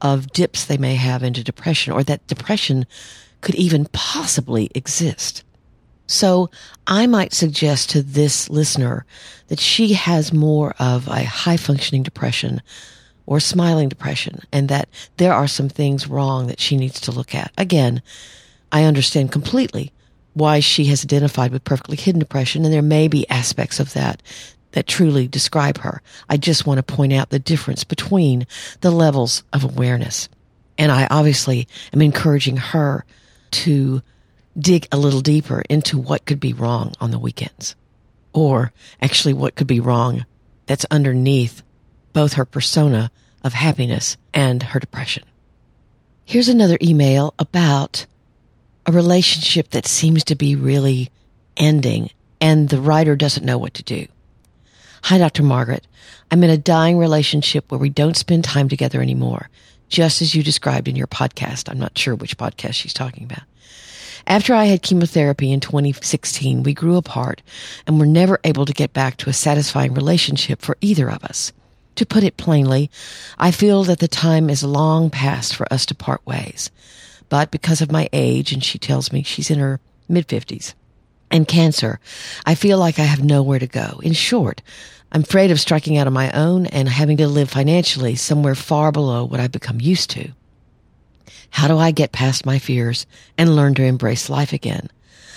of 0.00 0.32
dips 0.32 0.64
they 0.64 0.76
may 0.76 0.96
have 0.96 1.22
into 1.22 1.44
depression 1.44 1.92
or 1.92 2.02
that 2.04 2.26
depression 2.26 2.86
could 3.40 3.54
even 3.54 3.86
possibly 3.92 4.70
exist. 4.74 5.42
So 6.06 6.50
I 6.86 7.06
might 7.06 7.32
suggest 7.32 7.90
to 7.90 8.02
this 8.02 8.48
listener 8.48 9.04
that 9.48 9.60
she 9.60 9.94
has 9.94 10.32
more 10.32 10.74
of 10.78 11.08
a 11.08 11.24
high 11.24 11.56
functioning 11.56 12.02
depression 12.02 12.62
or 13.26 13.40
smiling 13.40 13.88
depression 13.88 14.40
and 14.52 14.68
that 14.68 14.88
there 15.16 15.32
are 15.32 15.48
some 15.48 15.68
things 15.68 16.06
wrong 16.06 16.46
that 16.46 16.60
she 16.60 16.76
needs 16.76 17.00
to 17.00 17.12
look 17.12 17.34
at. 17.34 17.52
Again, 17.58 18.02
I 18.70 18.84
understand 18.84 19.32
completely 19.32 19.92
why 20.34 20.60
she 20.60 20.84
has 20.84 21.02
identified 21.02 21.50
with 21.50 21.64
perfectly 21.64 21.96
hidden 21.96 22.20
depression 22.20 22.64
and 22.64 22.72
there 22.72 22.82
may 22.82 23.08
be 23.08 23.28
aspects 23.28 23.80
of 23.80 23.92
that 23.94 24.22
that 24.72 24.86
truly 24.86 25.28
describe 25.28 25.78
her. 25.78 26.02
I 26.28 26.36
just 26.36 26.66
want 26.66 26.78
to 26.78 26.82
point 26.82 27.12
out 27.12 27.30
the 27.30 27.38
difference 27.38 27.84
between 27.84 28.46
the 28.80 28.90
levels 28.90 29.42
of 29.52 29.64
awareness. 29.64 30.28
And 30.78 30.92
I 30.92 31.06
obviously 31.10 31.66
am 31.92 32.02
encouraging 32.02 32.58
her 32.58 33.04
to 33.52 34.02
dig 34.58 34.86
a 34.90 34.96
little 34.96 35.20
deeper 35.20 35.62
into 35.68 35.98
what 35.98 36.24
could 36.24 36.40
be 36.40 36.52
wrong 36.52 36.92
on 37.00 37.10
the 37.10 37.18
weekends 37.18 37.74
or 38.32 38.72
actually 39.00 39.34
what 39.34 39.54
could 39.54 39.66
be 39.66 39.80
wrong 39.80 40.26
that's 40.66 40.86
underneath 40.90 41.62
both 42.12 42.34
her 42.34 42.44
persona 42.44 43.10
of 43.42 43.52
happiness 43.52 44.16
and 44.34 44.62
her 44.62 44.80
depression. 44.80 45.24
Here's 46.24 46.48
another 46.48 46.78
email 46.82 47.34
about 47.38 48.06
a 48.84 48.92
relationship 48.92 49.70
that 49.70 49.86
seems 49.86 50.24
to 50.24 50.34
be 50.34 50.56
really 50.56 51.10
ending 51.56 52.10
and 52.40 52.68
the 52.68 52.80
writer 52.80 53.16
doesn't 53.16 53.44
know 53.44 53.58
what 53.58 53.74
to 53.74 53.82
do. 53.82 54.06
Hi, 55.06 55.18
Dr. 55.18 55.44
Margaret. 55.44 55.86
I'm 56.32 56.42
in 56.42 56.50
a 56.50 56.58
dying 56.58 56.98
relationship 56.98 57.70
where 57.70 57.78
we 57.78 57.90
don't 57.90 58.16
spend 58.16 58.42
time 58.42 58.68
together 58.68 59.00
anymore, 59.00 59.48
just 59.88 60.20
as 60.20 60.34
you 60.34 60.42
described 60.42 60.88
in 60.88 60.96
your 60.96 61.06
podcast. 61.06 61.70
I'm 61.70 61.78
not 61.78 61.96
sure 61.96 62.16
which 62.16 62.36
podcast 62.36 62.72
she's 62.72 62.92
talking 62.92 63.22
about. 63.22 63.44
After 64.26 64.52
I 64.52 64.64
had 64.64 64.82
chemotherapy 64.82 65.52
in 65.52 65.60
2016, 65.60 66.64
we 66.64 66.74
grew 66.74 66.96
apart 66.96 67.40
and 67.86 68.00
were 68.00 68.04
never 68.04 68.40
able 68.42 68.64
to 68.66 68.72
get 68.72 68.92
back 68.92 69.16
to 69.18 69.30
a 69.30 69.32
satisfying 69.32 69.94
relationship 69.94 70.60
for 70.60 70.76
either 70.80 71.08
of 71.08 71.22
us. 71.22 71.52
To 71.94 72.04
put 72.04 72.24
it 72.24 72.36
plainly, 72.36 72.90
I 73.38 73.52
feel 73.52 73.84
that 73.84 74.00
the 74.00 74.08
time 74.08 74.50
is 74.50 74.64
long 74.64 75.10
past 75.10 75.54
for 75.54 75.72
us 75.72 75.86
to 75.86 75.94
part 75.94 76.26
ways. 76.26 76.72
But 77.28 77.52
because 77.52 77.80
of 77.80 77.92
my 77.92 78.08
age, 78.12 78.50
and 78.50 78.64
she 78.64 78.80
tells 78.80 79.12
me 79.12 79.22
she's 79.22 79.52
in 79.52 79.60
her 79.60 79.78
mid 80.08 80.26
50s, 80.26 80.74
and 81.30 81.48
cancer, 81.48 81.98
I 82.44 82.54
feel 82.54 82.78
like 82.78 82.98
I 82.98 83.04
have 83.04 83.22
nowhere 83.22 83.58
to 83.58 83.66
go. 83.66 84.00
In 84.02 84.12
short, 84.12 84.62
I'm 85.12 85.22
afraid 85.22 85.50
of 85.50 85.60
striking 85.60 85.96
out 85.96 86.06
on 86.06 86.12
my 86.12 86.30
own 86.32 86.66
and 86.66 86.88
having 86.88 87.16
to 87.18 87.28
live 87.28 87.50
financially 87.50 88.16
somewhere 88.16 88.54
far 88.54 88.92
below 88.92 89.24
what 89.24 89.40
I've 89.40 89.52
become 89.52 89.80
used 89.80 90.10
to. 90.10 90.32
How 91.50 91.68
do 91.68 91.78
I 91.78 91.90
get 91.90 92.12
past 92.12 92.44
my 92.44 92.58
fears 92.58 93.06
and 93.38 93.56
learn 93.56 93.74
to 93.74 93.82
embrace 93.84 94.28
life 94.28 94.52
again? 94.52 94.90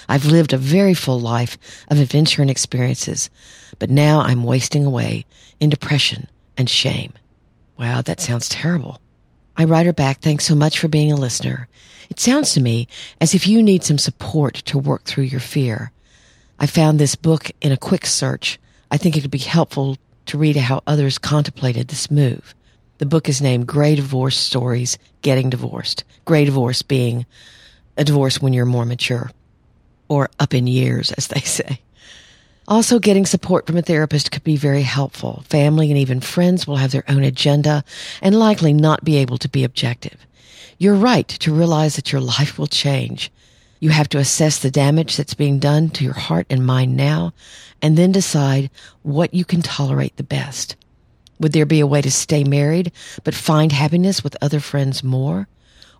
I've 0.09 0.25
lived 0.25 0.53
a 0.53 0.57
very 0.57 0.95
full 0.95 1.19
life 1.19 1.57
of 1.87 1.99
adventure 1.99 2.41
and 2.41 2.49
experiences, 2.49 3.29
but 3.77 3.91
now 3.91 4.21
I'm 4.21 4.43
wasting 4.43 4.85
away 4.85 5.25
in 5.59 5.69
depression 5.69 6.27
and 6.57 6.69
shame. 6.69 7.13
Wow, 7.77 8.01
that 8.01 8.19
sounds 8.19 8.49
terrible. 8.49 8.99
I 9.55 9.65
write 9.65 9.85
her 9.85 9.93
back, 9.93 10.19
thanks 10.19 10.45
so 10.45 10.55
much 10.55 10.79
for 10.79 10.87
being 10.87 11.11
a 11.11 11.15
listener. 11.15 11.67
It 12.09 12.19
sounds 12.19 12.53
to 12.53 12.61
me 12.61 12.87
as 13.21 13.35
if 13.35 13.45
you 13.45 13.61
need 13.61 13.83
some 13.83 13.99
support 13.99 14.55
to 14.65 14.79
work 14.79 15.03
through 15.03 15.25
your 15.25 15.39
fear. 15.39 15.91
I 16.59 16.65
found 16.65 16.97
this 16.99 17.15
book 17.15 17.51
in 17.61 17.71
a 17.71 17.77
quick 17.77 18.05
search. 18.05 18.59
I 18.91 18.97
think 18.97 19.15
it 19.15 19.23
would 19.23 19.31
be 19.31 19.37
helpful 19.37 19.97
to 20.27 20.37
read 20.37 20.55
how 20.55 20.83
others 20.85 21.17
contemplated 21.17 21.87
this 21.87 22.09
move. 22.11 22.53
The 22.97 23.05
book 23.05 23.29
is 23.29 23.41
named 23.41 23.67
Gray 23.67 23.95
Divorce 23.95 24.37
Stories 24.37 24.97
Getting 25.21 25.49
Divorced. 25.49 26.03
Gray 26.25 26.45
divorce 26.45 26.81
being 26.81 27.25
a 27.97 28.03
divorce 28.03 28.41
when 28.41 28.53
you're 28.53 28.65
more 28.65 28.85
mature 28.85 29.31
or 30.07 30.29
up 30.39 30.53
in 30.53 30.67
years, 30.67 31.11
as 31.13 31.27
they 31.27 31.39
say. 31.41 31.79
Also, 32.67 32.99
getting 32.99 33.25
support 33.25 33.65
from 33.65 33.77
a 33.77 33.81
therapist 33.81 34.31
could 34.31 34.43
be 34.43 34.55
very 34.55 34.83
helpful. 34.83 35.43
Family 35.49 35.89
and 35.89 35.97
even 35.97 36.19
friends 36.19 36.67
will 36.67 36.75
have 36.75 36.91
their 36.91 37.09
own 37.09 37.23
agenda 37.23 37.83
and 38.21 38.37
likely 38.37 38.73
not 38.73 39.03
be 39.03 39.17
able 39.17 39.37
to 39.39 39.49
be 39.49 39.63
objective. 39.63 40.27
You're 40.77 40.95
right 40.95 41.27
to 41.27 41.53
realize 41.53 41.95
that 41.95 42.11
your 42.11 42.21
life 42.21 42.59
will 42.59 42.67
change. 42.67 43.31
You 43.79 43.91
have 43.91 44.09
to 44.09 44.17
assess 44.17 44.59
the 44.59 44.71
damage 44.71 45.15
that's 45.15 45.33
being 45.33 45.59
done 45.59 45.89
to 45.91 46.03
your 46.03 46.13
heart 46.13 46.45
and 46.49 46.65
mind 46.65 46.97
now 46.97 47.33
and 47.81 47.97
then 47.97 48.11
decide 48.11 48.69
what 49.03 49.33
you 49.33 49.45
can 49.45 49.61
tolerate 49.61 50.17
the 50.17 50.23
best. 50.23 50.75
Would 51.39 51.53
there 51.53 51.65
be 51.65 51.79
a 51.79 51.87
way 51.87 52.01
to 52.01 52.11
stay 52.11 52.43
married 52.43 52.91
but 53.23 53.33
find 53.33 53.71
happiness 53.71 54.23
with 54.23 54.35
other 54.41 54.59
friends 54.59 55.03
more? 55.03 55.47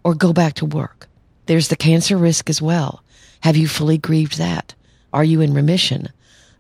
Or 0.04 0.14
go 0.14 0.34
back 0.34 0.54
to 0.56 0.66
work? 0.66 1.08
There's 1.46 1.70
the 1.70 1.76
cancer 1.76 2.18
risk 2.18 2.50
as 2.50 2.62
well. 2.62 3.04
Have 3.42 3.58
you 3.58 3.68
fully 3.68 3.98
grieved 3.98 4.38
that? 4.38 4.76
Are 5.14 5.24
you 5.24 5.42
in 5.42 5.54
remission? 5.54 6.10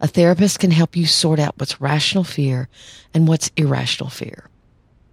A 0.02 0.08
therapist 0.08 0.60
can 0.60 0.72
help 0.72 0.96
you 0.96 1.06
sort 1.06 1.40
out 1.40 1.58
what's 1.58 1.82
rational 1.82 2.24
fear 2.24 2.70
and 3.14 3.28
what's 3.28 3.52
irrational 3.58 4.10
fear. 4.10 4.50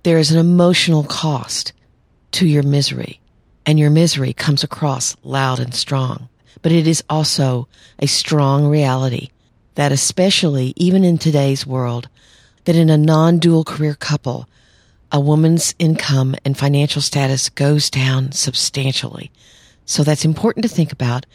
There 0.05 0.19
is 0.19 0.31
an 0.31 0.39
emotional 0.39 1.03
cost 1.03 1.73
to 2.33 2.47
your 2.47 2.63
misery, 2.63 3.21
and 3.67 3.79
your 3.79 3.91
misery 3.91 4.33
comes 4.33 4.63
across 4.63 5.17
loud 5.25 5.59
and 5.59 5.75
strong. 5.75 6.29
But 6.63 6.73
it 6.73 6.87
is 6.87 7.03
also 7.11 7.69
a 7.99 8.07
strong 8.07 8.67
reality 8.67 9.31
that 9.75 9.93
especially 9.93 10.73
even 10.77 11.05
in 11.05 11.19
today's 11.19 11.67
world, 11.67 12.09
that 12.65 12.77
in 12.77 12.89
a 12.89 12.97
non-dual 12.97 13.65
career 13.65 13.95
couple, 13.95 14.49
a 15.13 15.21
woman's 15.21 15.75
income 15.79 16.35
and 16.45 16.57
financial 16.57 17.03
status 17.03 17.49
goes 17.49 17.91
down 17.91 18.33
substantially. 18.33 19.31
So 19.85 20.03
that's 20.03 20.25
important 20.25 20.65
to 20.65 20.69
think 20.69 20.93
about 20.93 21.27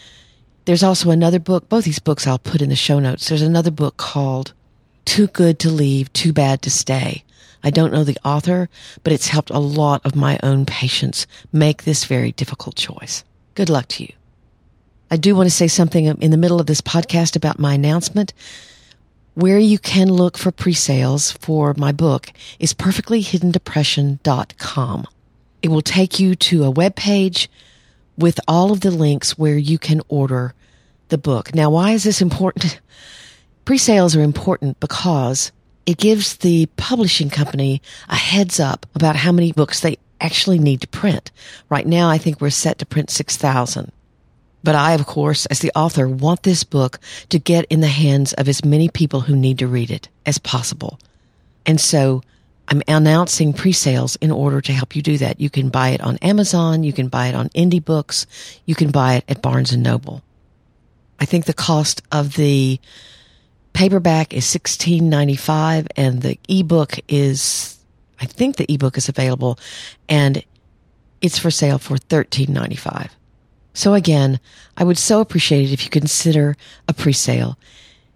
there's 0.66 0.84
also 0.84 1.10
another 1.10 1.40
book, 1.40 1.70
both 1.70 1.86
these 1.86 2.00
books 2.00 2.28
I'll 2.28 2.40
put 2.40 2.62
in 2.62 2.70
the 2.70 2.76
show 2.76 3.00
notes. 3.00 3.28
There's 3.28 3.42
another 3.42 3.72
book 3.72 3.98
called 3.98 4.54
Too 5.06 5.28
Good 5.28 5.58
to 5.60 5.70
Leave, 5.70 6.12
Too 6.14 6.34
Bad 6.34 6.62
to 6.64 6.70
Stay. 6.70 7.24
I 7.63 7.70
don't 7.70 7.94
know 7.94 8.03
the 8.03 8.18
author, 8.25 8.70
but 9.03 9.13
it's 9.13 9.27
helped 9.27 9.50
a 9.50 9.60
lot 9.60 10.06
of 10.06 10.15
my 10.15 10.39
own 10.41 10.65
patients 10.65 11.27
make 11.51 11.84
this 11.84 12.06
very 12.06 12.32
difficult 12.32 12.75
choice. 12.75 13.24
Good 13.56 13.70
luck 13.70 13.88
to 13.89 14.03
you. 14.03 14.13
I 15.10 15.18
do 15.18 15.36
want 15.36 15.48
to 15.48 15.56
say 15.56 15.68
something 15.68 16.06
in 16.06 16.32
the 16.32 16.38
middle 16.38 16.62
of 16.62 16.68
this 16.68 16.82
podcast 16.82 17.36
about 17.36 17.60
my 17.60 17.74
announcement. 17.74 18.34
Where 19.34 19.60
you 19.60 19.80
can 19.80 20.12
look 20.12 20.38
for 20.38 20.51
pre-sales 20.51 21.32
for 21.34 21.74
my 21.77 21.91
book 21.91 22.32
is 22.60 22.74
perfectlyhiddendepression.com. 22.74 25.08
It 25.62 25.70
will 25.70 25.82
take 25.82 26.20
you 26.20 26.36
to 26.36 26.63
a 26.63 26.72
web 26.72 26.96
page 26.96 27.50
with 28.18 28.39
all 28.48 28.72
of 28.72 28.80
the 28.82 28.91
links 28.91 29.38
where 29.38 29.58
you 29.58 29.77
can 29.77 30.01
order 30.08 30.53
the 31.10 31.18
book. 31.18 31.53
Now, 31.53 31.70
why 31.70 31.91
is 31.91 32.03
this 32.03 32.22
important? 32.22 32.80
Pre-sales 33.65 34.15
are 34.15 34.24
important 34.24 34.80
because 34.80 35.51
it 35.86 35.98
gives 35.98 36.38
the 36.38 36.68
publishing 36.78 37.30
company 37.30 37.82
a 38.10 38.16
heads 38.16 38.60
up 38.60 38.86
about 38.96 39.16
how 39.16 39.32
many 39.32 39.52
books 39.52 39.80
they 39.80 39.98
actually 40.20 40.60
need 40.60 40.82
to 40.82 40.88
print. 40.88 41.32
Right 41.70 41.88
now, 41.88 42.10
I 42.10 42.18
think 42.18 42.40
we're 42.40 42.52
set 42.52 42.78
to 42.80 42.86
print 42.86 43.10
6,000. 43.10 43.92
But 44.64 44.76
I, 44.76 44.94
of 44.94 45.08
course, 45.08 45.48
as 45.48 45.60
the 45.60 45.72
author, 45.76 46.08
want 46.08 46.44
this 46.44 46.64
book 46.64 47.00
to 47.30 47.40
get 47.40 47.66
in 47.66 47.82
the 47.82 47.88
hands 47.88 48.34
of 48.34 48.48
as 48.48 48.64
many 48.64 48.90
people 48.90 49.22
who 49.22 49.36
need 49.36 49.58
to 49.60 49.68
read 49.68 49.90
it 49.90 50.08
as 50.26 50.38
possible. 50.38 51.00
And 51.66 51.82
so 51.82 52.22
I'm 52.68 52.84
announcing 52.88 53.54
pre-sales 53.54 54.16
in 54.18 54.32
order 54.32 54.62
to 54.62 54.72
help 54.72 54.96
you 54.96 55.02
do 55.02 55.18
that. 55.18 55.42
You 55.42 55.50
can 55.50 55.70
buy 55.70 55.90
it 55.90 56.02
on 56.02 56.18
Amazon. 56.18 56.84
You 56.84 56.94
can 56.94 57.08
buy 57.08 57.28
it 57.28 57.36
on 57.36 57.50
Indie 57.50 57.84
Books. 57.84 58.28
You 58.66 58.76
can 58.76 58.92
buy 58.92 59.16
it 59.16 59.24
at 59.28 59.42
Barnes 59.42 59.74
and 59.74 59.82
Noble. 59.82 60.22
I 61.20 61.26
think 61.26 61.46
the 61.46 61.54
cost 61.54 62.02
of 62.12 62.36
the 62.36 62.80
paperback 63.74 64.34
is 64.34 64.46
sixteen 64.46 65.10
ninety 65.10 65.36
five, 65.36 65.88
and 65.96 66.22
the 66.22 66.38
ebook 66.48 67.00
is, 67.08 67.78
I 68.20 68.25
think 68.25 68.58
the 68.58 68.72
ebook 68.72 68.98
is 68.98 69.10
available, 69.10 69.60
and 70.08 70.44
it's 71.22 71.38
for 71.38 71.51
sale 71.51 71.78
for 71.78 71.98
thirteen 71.98 72.54
ninety 72.54 72.75
five. 72.75 73.16
So 73.74 73.94
again, 73.94 74.40
I 74.75 74.84
would 74.84 74.98
so 74.98 75.22
appreciate 75.22 75.70
it 75.70 75.74
if 75.74 75.84
you 75.84 75.90
consider 75.90 76.58
a 76.88 76.94
pre-sale. 76.94 77.58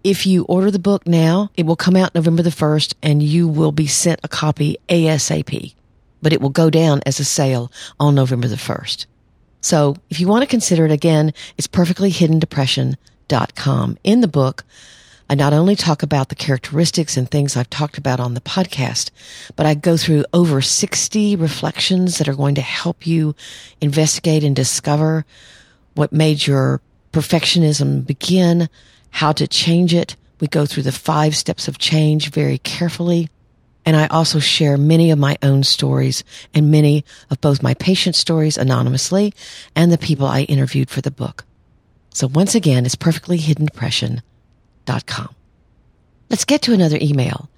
If 0.04 0.26
you 0.26 0.44
order 0.44 0.70
the 0.70 0.78
book 0.78 1.04
now, 1.06 1.50
it 1.56 1.66
will 1.66 1.76
come 1.76 1.96
out 1.96 2.14
November 2.14 2.42
the 2.42 2.50
1st 2.50 2.94
and 3.02 3.22
you 3.22 3.48
will 3.48 3.72
be 3.72 3.86
sent 3.86 4.20
a 4.22 4.28
copy 4.28 4.76
ASAP, 4.88 5.74
but 6.22 6.32
it 6.32 6.40
will 6.40 6.50
go 6.50 6.70
down 6.70 7.00
as 7.06 7.18
a 7.18 7.24
sale 7.24 7.72
on 7.98 8.14
November 8.14 8.48
the 8.48 8.56
1st. 8.56 9.06
So 9.60 9.96
if 10.10 10.20
you 10.20 10.28
want 10.28 10.42
to 10.42 10.46
consider 10.46 10.86
it 10.86 10.92
again, 10.92 11.34
it's 11.58 11.66
perfectlyhiddendepression.com. 11.66 13.98
In 14.04 14.20
the 14.20 14.28
book, 14.28 14.64
I 15.28 15.34
not 15.34 15.52
only 15.52 15.74
talk 15.74 16.04
about 16.04 16.28
the 16.28 16.36
characteristics 16.36 17.16
and 17.16 17.28
things 17.28 17.56
I've 17.56 17.70
talked 17.70 17.98
about 17.98 18.20
on 18.20 18.34
the 18.34 18.40
podcast, 18.40 19.10
but 19.56 19.66
I 19.66 19.74
go 19.74 19.96
through 19.96 20.24
over 20.32 20.62
60 20.62 21.34
reflections 21.34 22.18
that 22.18 22.28
are 22.28 22.34
going 22.34 22.54
to 22.54 22.60
help 22.60 23.06
you 23.06 23.34
investigate 23.80 24.44
and 24.44 24.54
discover 24.54 25.24
what 25.94 26.12
made 26.12 26.46
your 26.46 26.80
perfectionism 27.12 28.06
begin, 28.06 28.68
how 29.10 29.32
to 29.32 29.48
change 29.48 29.94
it. 29.94 30.14
We 30.38 30.46
go 30.46 30.64
through 30.64 30.84
the 30.84 30.92
five 30.92 31.34
steps 31.34 31.66
of 31.66 31.78
change 31.78 32.30
very 32.30 32.58
carefully. 32.58 33.28
And 33.84 33.96
I 33.96 34.06
also 34.08 34.38
share 34.38 34.76
many 34.76 35.10
of 35.10 35.18
my 35.18 35.38
own 35.42 35.64
stories 35.64 36.22
and 36.54 36.70
many 36.70 37.04
of 37.30 37.40
both 37.40 37.62
my 37.62 37.74
patient 37.74 38.14
stories 38.14 38.58
anonymously 38.58 39.32
and 39.74 39.90
the 39.90 39.98
people 39.98 40.26
I 40.26 40.42
interviewed 40.42 40.90
for 40.90 41.00
the 41.00 41.10
book. 41.10 41.44
So 42.12 42.28
once 42.28 42.54
again, 42.54 42.86
it's 42.86 42.96
Let's 46.30 46.44
get 46.44 46.62
to 46.62 46.72
another 46.72 46.98
email. 47.00 47.48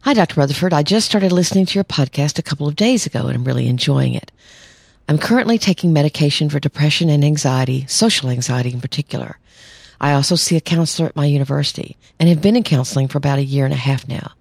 Hi, 0.00 0.14
Dr. 0.14 0.40
Rutherford. 0.40 0.72
I 0.72 0.82
just 0.82 1.06
started 1.06 1.30
listening 1.30 1.66
to 1.66 1.74
your 1.74 1.84
podcast 1.84 2.38
a 2.38 2.42
couple 2.42 2.66
of 2.66 2.74
days 2.74 3.06
ago 3.06 3.26
and 3.26 3.36
I'm 3.36 3.44
really 3.44 3.68
enjoying 3.68 4.14
it. 4.14 4.32
I'm 5.08 5.18
currently 5.18 5.58
taking 5.58 5.92
medication 5.92 6.48
for 6.48 6.58
depression 6.58 7.08
and 7.08 7.24
anxiety, 7.24 7.86
social 7.86 8.30
anxiety 8.30 8.72
in 8.72 8.80
particular. 8.80 9.38
I 10.00 10.12
also 10.12 10.34
see 10.34 10.56
a 10.56 10.60
counselor 10.60 11.08
at 11.08 11.16
my 11.16 11.26
university 11.26 11.96
and 12.18 12.28
have 12.28 12.42
been 12.42 12.56
in 12.56 12.64
counseling 12.64 13.08
for 13.08 13.18
about 13.18 13.38
a 13.38 13.44
year 13.44 13.64
and 13.64 13.74
a 13.74 13.76
half 13.76 14.08
now. 14.08 14.32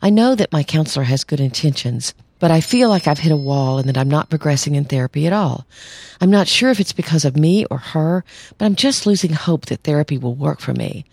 I 0.00 0.10
know 0.10 0.34
that 0.34 0.52
my 0.52 0.62
counselor 0.62 1.04
has 1.04 1.24
good 1.24 1.40
intentions, 1.40 2.14
but 2.44 2.50
I 2.50 2.60
feel 2.60 2.90
like 2.90 3.08
I've 3.08 3.20
hit 3.20 3.32
a 3.32 3.36
wall 3.38 3.78
and 3.78 3.88
that 3.88 3.96
I'm 3.96 4.10
not 4.10 4.28
progressing 4.28 4.74
in 4.74 4.84
therapy 4.84 5.26
at 5.26 5.32
all. 5.32 5.66
I'm 6.20 6.28
not 6.28 6.46
sure 6.46 6.68
if 6.68 6.78
it's 6.78 6.92
because 6.92 7.24
of 7.24 7.38
me 7.38 7.64
or 7.70 7.78
her, 7.78 8.22
but 8.58 8.66
I'm 8.66 8.74
just 8.74 9.06
losing 9.06 9.32
hope 9.32 9.64
that 9.64 9.82
therapy 9.82 10.18
will 10.18 10.34
work 10.34 10.60
for 10.60 10.74
me. 10.74 11.06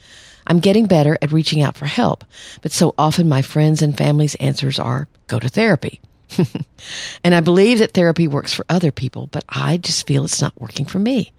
I'm 0.46 0.60
getting 0.60 0.88
better 0.88 1.18
at 1.22 1.32
reaching 1.32 1.62
out 1.62 1.78
for 1.78 1.86
help, 1.86 2.26
but 2.62 2.74
so 2.74 2.94
often 2.98 3.30
my 3.30 3.42
friends 3.42 3.82
and 3.82 3.98
family's 3.98 4.36
answers 4.42 4.78
are 4.78 5.08
go 5.28 5.40
to 5.40 5.48
therapy. 5.48 6.02
and 7.24 7.34
I 7.34 7.40
believe 7.40 7.80
that 7.80 7.94
therapy 7.94 8.28
works 8.28 8.54
for 8.54 8.66
other 8.68 8.92
people, 8.92 9.28
but 9.28 9.46
I 9.48 9.78
just 9.78 10.06
feel 10.06 10.26
it's 10.26 10.42
not 10.42 10.60
working 10.60 10.86
for 10.86 11.00
me. 11.00 11.32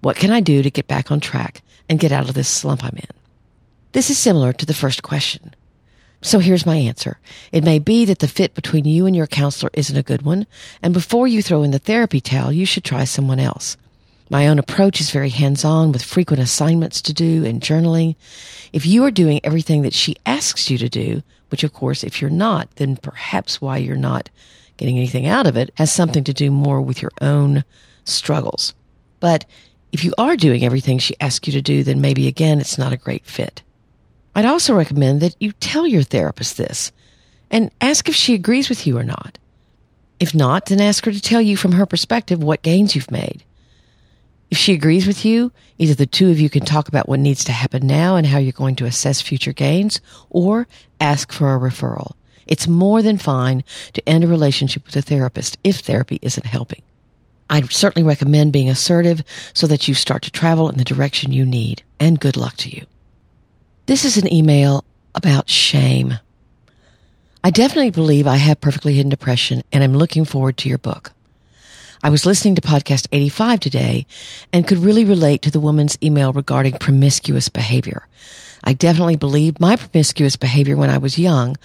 What 0.00 0.14
can 0.14 0.30
I 0.30 0.38
do 0.38 0.62
to 0.62 0.70
get 0.70 0.86
back 0.86 1.10
on 1.10 1.18
track 1.18 1.60
and 1.88 1.98
get 1.98 2.12
out 2.12 2.28
of 2.28 2.36
this 2.36 2.48
slump 2.48 2.84
I'm 2.84 2.96
in? 2.96 3.16
This 3.90 4.10
is 4.10 4.18
similar 4.18 4.52
to 4.52 4.64
the 4.64 4.74
first 4.74 5.02
question. 5.02 5.56
So 6.22 6.38
here's 6.38 6.66
my 6.66 6.76
answer. 6.76 7.18
It 7.50 7.64
may 7.64 7.78
be 7.78 8.04
that 8.04 8.18
the 8.18 8.28
fit 8.28 8.54
between 8.54 8.84
you 8.84 9.06
and 9.06 9.16
your 9.16 9.26
counselor 9.26 9.70
isn't 9.72 9.96
a 9.96 10.02
good 10.02 10.22
one, 10.22 10.46
and 10.82 10.92
before 10.92 11.26
you 11.26 11.42
throw 11.42 11.62
in 11.62 11.70
the 11.70 11.78
therapy 11.78 12.20
towel, 12.20 12.52
you 12.52 12.66
should 12.66 12.84
try 12.84 13.04
someone 13.04 13.40
else. 13.40 13.76
My 14.28 14.46
own 14.46 14.58
approach 14.58 15.00
is 15.00 15.10
very 15.10 15.30
hands-on 15.30 15.92
with 15.92 16.04
frequent 16.04 16.42
assignments 16.42 17.02
to 17.02 17.12
do 17.12 17.44
and 17.44 17.60
journaling. 17.60 18.16
If 18.72 18.86
you 18.86 19.02
are 19.04 19.10
doing 19.10 19.40
everything 19.42 19.82
that 19.82 19.94
she 19.94 20.16
asks 20.24 20.70
you 20.70 20.78
to 20.78 20.88
do, 20.88 21.22
which 21.48 21.64
of 21.64 21.72
course, 21.72 22.04
if 22.04 22.20
you're 22.20 22.30
not, 22.30 22.70
then 22.76 22.96
perhaps 22.96 23.60
why 23.60 23.78
you're 23.78 23.96
not 23.96 24.30
getting 24.76 24.98
anything 24.98 25.26
out 25.26 25.46
of 25.46 25.56
it 25.56 25.72
has 25.76 25.92
something 25.92 26.22
to 26.24 26.32
do 26.32 26.50
more 26.50 26.80
with 26.80 27.02
your 27.02 27.10
own 27.20 27.64
struggles. 28.04 28.74
But 29.18 29.46
if 29.90 30.04
you 30.04 30.14
are 30.16 30.36
doing 30.36 30.64
everything 30.64 30.98
she 30.98 31.18
asks 31.18 31.48
you 31.48 31.52
to 31.54 31.62
do, 31.62 31.82
then 31.82 32.00
maybe 32.00 32.28
again, 32.28 32.60
it's 32.60 32.78
not 32.78 32.92
a 32.92 32.96
great 32.96 33.26
fit. 33.26 33.62
I'd 34.34 34.44
also 34.44 34.74
recommend 34.74 35.20
that 35.20 35.36
you 35.40 35.52
tell 35.52 35.86
your 35.86 36.02
therapist 36.02 36.56
this 36.56 36.92
and 37.50 37.70
ask 37.80 38.08
if 38.08 38.14
she 38.14 38.34
agrees 38.34 38.68
with 38.68 38.86
you 38.86 38.96
or 38.96 39.02
not. 39.02 39.38
If 40.20 40.34
not, 40.34 40.66
then 40.66 40.80
ask 40.80 41.04
her 41.04 41.12
to 41.12 41.20
tell 41.20 41.40
you 41.40 41.56
from 41.56 41.72
her 41.72 41.86
perspective 41.86 42.42
what 42.42 42.62
gains 42.62 42.94
you've 42.94 43.10
made. 43.10 43.42
If 44.50 44.58
she 44.58 44.74
agrees 44.74 45.06
with 45.06 45.24
you, 45.24 45.52
either 45.78 45.94
the 45.94 46.06
two 46.06 46.30
of 46.30 46.40
you 46.40 46.50
can 46.50 46.64
talk 46.64 46.88
about 46.88 47.08
what 47.08 47.20
needs 47.20 47.44
to 47.44 47.52
happen 47.52 47.86
now 47.86 48.16
and 48.16 48.26
how 48.26 48.38
you're 48.38 48.52
going 48.52 48.76
to 48.76 48.84
assess 48.84 49.20
future 49.20 49.52
gains, 49.52 50.00
or 50.28 50.66
ask 51.00 51.32
for 51.32 51.54
a 51.54 51.58
referral. 51.58 52.12
It's 52.46 52.66
more 52.66 53.00
than 53.00 53.16
fine 53.16 53.62
to 53.92 54.08
end 54.08 54.24
a 54.24 54.28
relationship 54.28 54.84
with 54.86 54.96
a 54.96 55.02
therapist 55.02 55.56
if 55.62 55.78
therapy 55.78 56.18
isn't 56.20 56.46
helping. 56.46 56.82
I'd 57.48 57.72
certainly 57.72 58.06
recommend 58.06 58.52
being 58.52 58.68
assertive 58.68 59.22
so 59.54 59.66
that 59.68 59.88
you 59.88 59.94
start 59.94 60.22
to 60.22 60.30
travel 60.30 60.68
in 60.68 60.76
the 60.76 60.84
direction 60.84 61.32
you 61.32 61.46
need, 61.46 61.82
and 61.98 62.20
good 62.20 62.36
luck 62.36 62.56
to 62.58 62.68
you. 62.68 62.86
This 63.90 64.04
is 64.04 64.16
an 64.18 64.32
email 64.32 64.84
about 65.16 65.50
shame. 65.50 66.20
I 67.42 67.50
definitely 67.50 67.90
believe 67.90 68.24
I 68.24 68.36
have 68.36 68.60
perfectly 68.60 68.94
hidden 68.94 69.10
depression 69.10 69.64
and 69.72 69.82
I'm 69.82 69.96
looking 69.96 70.24
forward 70.24 70.58
to 70.58 70.68
your 70.68 70.78
book. 70.78 71.10
I 72.00 72.08
was 72.08 72.24
listening 72.24 72.54
to 72.54 72.60
podcast 72.60 73.08
85 73.10 73.58
today 73.58 74.06
and 74.52 74.64
could 74.64 74.78
really 74.78 75.04
relate 75.04 75.42
to 75.42 75.50
the 75.50 75.58
woman's 75.58 75.98
email 76.04 76.32
regarding 76.32 76.78
promiscuous 76.78 77.48
behavior. 77.48 78.06
I 78.62 78.74
definitely 78.74 79.16
believe 79.16 79.58
my 79.58 79.74
promiscuous 79.74 80.36
behavior 80.36 80.76
when 80.76 80.88
I 80.88 80.98
was 80.98 81.18
young 81.18 81.56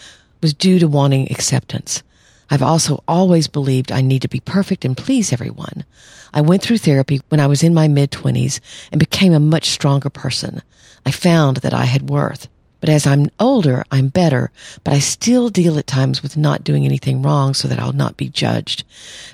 was 0.42 0.56
due 0.56 0.80
to 0.80 0.88
wanting 0.88 1.32
acceptance. 1.32 2.02
I've 2.50 2.62
also 2.62 3.04
always 3.08 3.48
believed 3.48 3.92
I 3.92 4.02
need 4.02 4.22
to 4.22 4.28
be 4.28 4.40
perfect 4.40 4.86
and 4.86 4.96
please 4.96 5.34
everyone. 5.34 5.86
I 6.34 6.42
went 6.42 6.62
through 6.62 6.80
therapy 6.80 7.22
when 7.30 7.40
I 7.40 7.48
was 7.48 7.64
in 7.64 7.74
my 7.74 7.88
mid 7.88 8.12
twenties 8.12 8.62
and 8.92 9.00
became 9.00 9.34
a 9.34 9.40
much 9.40 9.70
stronger 9.70 10.10
person. 10.10 10.62
I 11.06 11.12
found 11.12 11.58
that 11.58 11.74
I 11.74 11.86
had 11.86 12.10
worth. 12.10 12.48
But 12.82 12.90
as 12.90 13.08
I'm 13.08 13.32
older, 13.40 13.84
I'm 13.90 14.10
better, 14.10 14.52
but 14.84 14.94
I 14.94 15.00
still 15.00 15.50
deal 15.50 15.80
at 15.80 15.88
times 15.88 16.22
with 16.22 16.38
not 16.38 16.64
doing 16.64 16.86
anything 16.86 17.24
wrong 17.24 17.56
so 17.56 17.68
that 17.68 17.80
I'll 17.80 17.94
not 17.94 18.16
be 18.16 18.30
judged. 18.30 18.84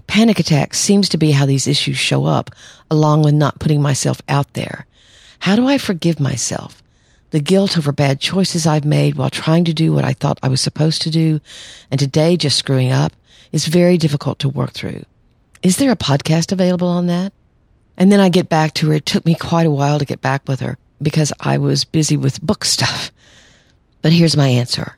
Panic 0.08 0.40
attacks 0.40 0.80
seems 0.80 1.10
to 1.10 1.18
be 1.18 1.32
how 1.32 1.46
these 1.46 1.68
issues 1.68 1.98
show 1.98 2.26
up, 2.26 2.52
along 2.90 3.24
with 3.24 3.34
not 3.34 3.60
putting 3.60 3.82
myself 3.82 4.22
out 4.30 4.54
there. 4.54 4.86
How 5.40 5.58
do 5.58 5.68
I 5.68 5.78
forgive 5.78 6.20
myself? 6.20 6.81
The 7.32 7.40
guilt 7.40 7.78
over 7.78 7.92
bad 7.92 8.20
choices 8.20 8.68
I've 8.68 8.86
made 8.86 9.16
while 9.16 9.30
trying 9.30 9.64
to 9.66 9.74
do 9.74 9.94
what 9.94 10.06
I 10.06 10.14
thought 10.14 10.40
I 10.44 10.50
was 10.50 10.62
supposed 10.62 11.02
to 11.04 11.10
do, 11.10 11.40
and 11.90 12.00
today 12.00 12.38
just 12.38 12.58
screwing 12.58 12.92
up, 12.92 13.14
is 13.52 13.68
very 13.68 13.98
difficult 13.98 14.40
to 14.40 14.50
work 14.50 14.72
through. 14.72 15.04
Is 15.64 15.78
there 15.78 15.92
a 15.92 15.98
podcast 15.98 16.52
available 16.52 16.88
on 16.88 17.08
that? 17.08 17.34
And 17.98 18.12
then 18.12 18.20
I 18.20 18.30
get 18.30 18.50
back 18.50 18.74
to 18.76 18.90
her. 18.90 18.96
It 18.96 19.06
took 19.06 19.26
me 19.26 19.36
quite 19.36 19.66
a 19.66 19.72
while 19.72 20.00
to 20.00 20.06
get 20.06 20.22
back 20.22 20.48
with 20.48 20.60
her 20.60 20.78
because 21.02 21.32
I 21.40 21.58
was 21.58 21.86
busy 21.86 22.18
with 22.18 22.42
book 22.42 22.66
stuff. 22.76 23.12
But 24.02 24.14
here's 24.14 24.38
my 24.38 24.48
answer. 24.48 24.98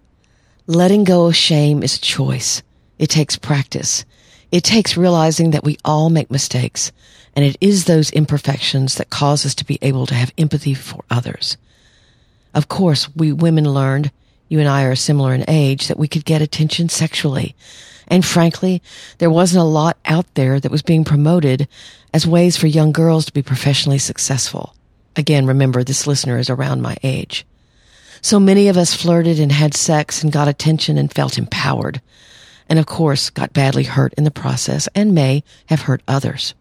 Letting 0.66 1.04
go 1.04 1.26
of 1.28 1.36
shame 1.36 1.84
is 1.84 1.98
a 1.98 2.02
choice. 2.02 2.64
It 2.98 3.08
takes 3.08 3.38
practice. 3.38 4.06
It 4.52 4.64
takes 4.64 4.98
realizing 4.98 5.52
that 5.52 5.64
we 5.64 5.78
all 5.84 6.10
make 6.10 6.32
mistakes 6.32 6.92
and 7.36 7.44
it 7.44 7.58
is 7.60 7.86
those 7.86 8.12
imperfections 8.12 8.96
that 8.96 9.10
cause 9.10 9.46
us 9.46 9.56
to 9.56 9.66
be 9.66 9.80
able 9.82 10.06
to 10.06 10.14
have 10.14 10.34
empathy 10.38 10.74
for 10.74 11.04
others. 11.10 11.58
Of 12.54 12.68
course, 12.68 13.10
we 13.16 13.32
women 13.32 13.72
learned, 13.72 14.12
you 14.48 14.60
and 14.60 14.70
I 14.70 14.84
are 14.84 14.96
similar 14.96 15.34
in 15.34 15.46
age, 15.48 15.88
that 15.88 15.98
we 15.98 16.08
could 16.08 16.26
get 16.26 16.42
attention 16.42 16.90
sexually. 16.90 17.56
And 18.08 18.26
frankly, 18.26 18.82
there 19.18 19.30
wasn't 19.30 19.62
a 19.62 19.66
lot 19.66 19.98
out 20.06 20.32
there 20.36 20.60
that 20.60 20.72
was 20.72 20.82
being 20.82 21.04
promoted 21.04 21.68
as 22.14 22.28
ways 22.28 22.58
for 22.58 22.68
young 22.68 22.92
girls 22.92 23.26
to 23.26 23.34
be 23.34 23.42
professionally 23.42 23.98
successful. 23.98 24.76
Again, 25.16 25.46
remember 25.46 25.84
this 25.84 26.08
listener 26.08 26.38
is 26.38 26.50
around 26.50 26.82
my 26.82 26.98
age. 27.04 27.46
So 28.22 28.40
many 28.40 28.68
of 28.68 28.78
us 28.78 28.94
flirted 28.94 29.40
and 29.40 29.52
had 29.52 29.74
sex 29.74 30.24
and 30.24 30.32
got 30.32 30.48
attention 30.48 30.98
and 30.98 31.14
felt 31.14 31.38
empowered. 31.38 32.02
And 32.70 32.80
of 32.80 32.86
course, 32.86 33.30
got 33.30 33.54
badly 33.54 33.84
hurt 33.84 34.14
in 34.14 34.24
the 34.24 34.32
process 34.32 34.88
and 34.96 35.14
may 35.14 35.44
have 35.68 35.82
hurt 35.82 36.02
others. 36.08 36.54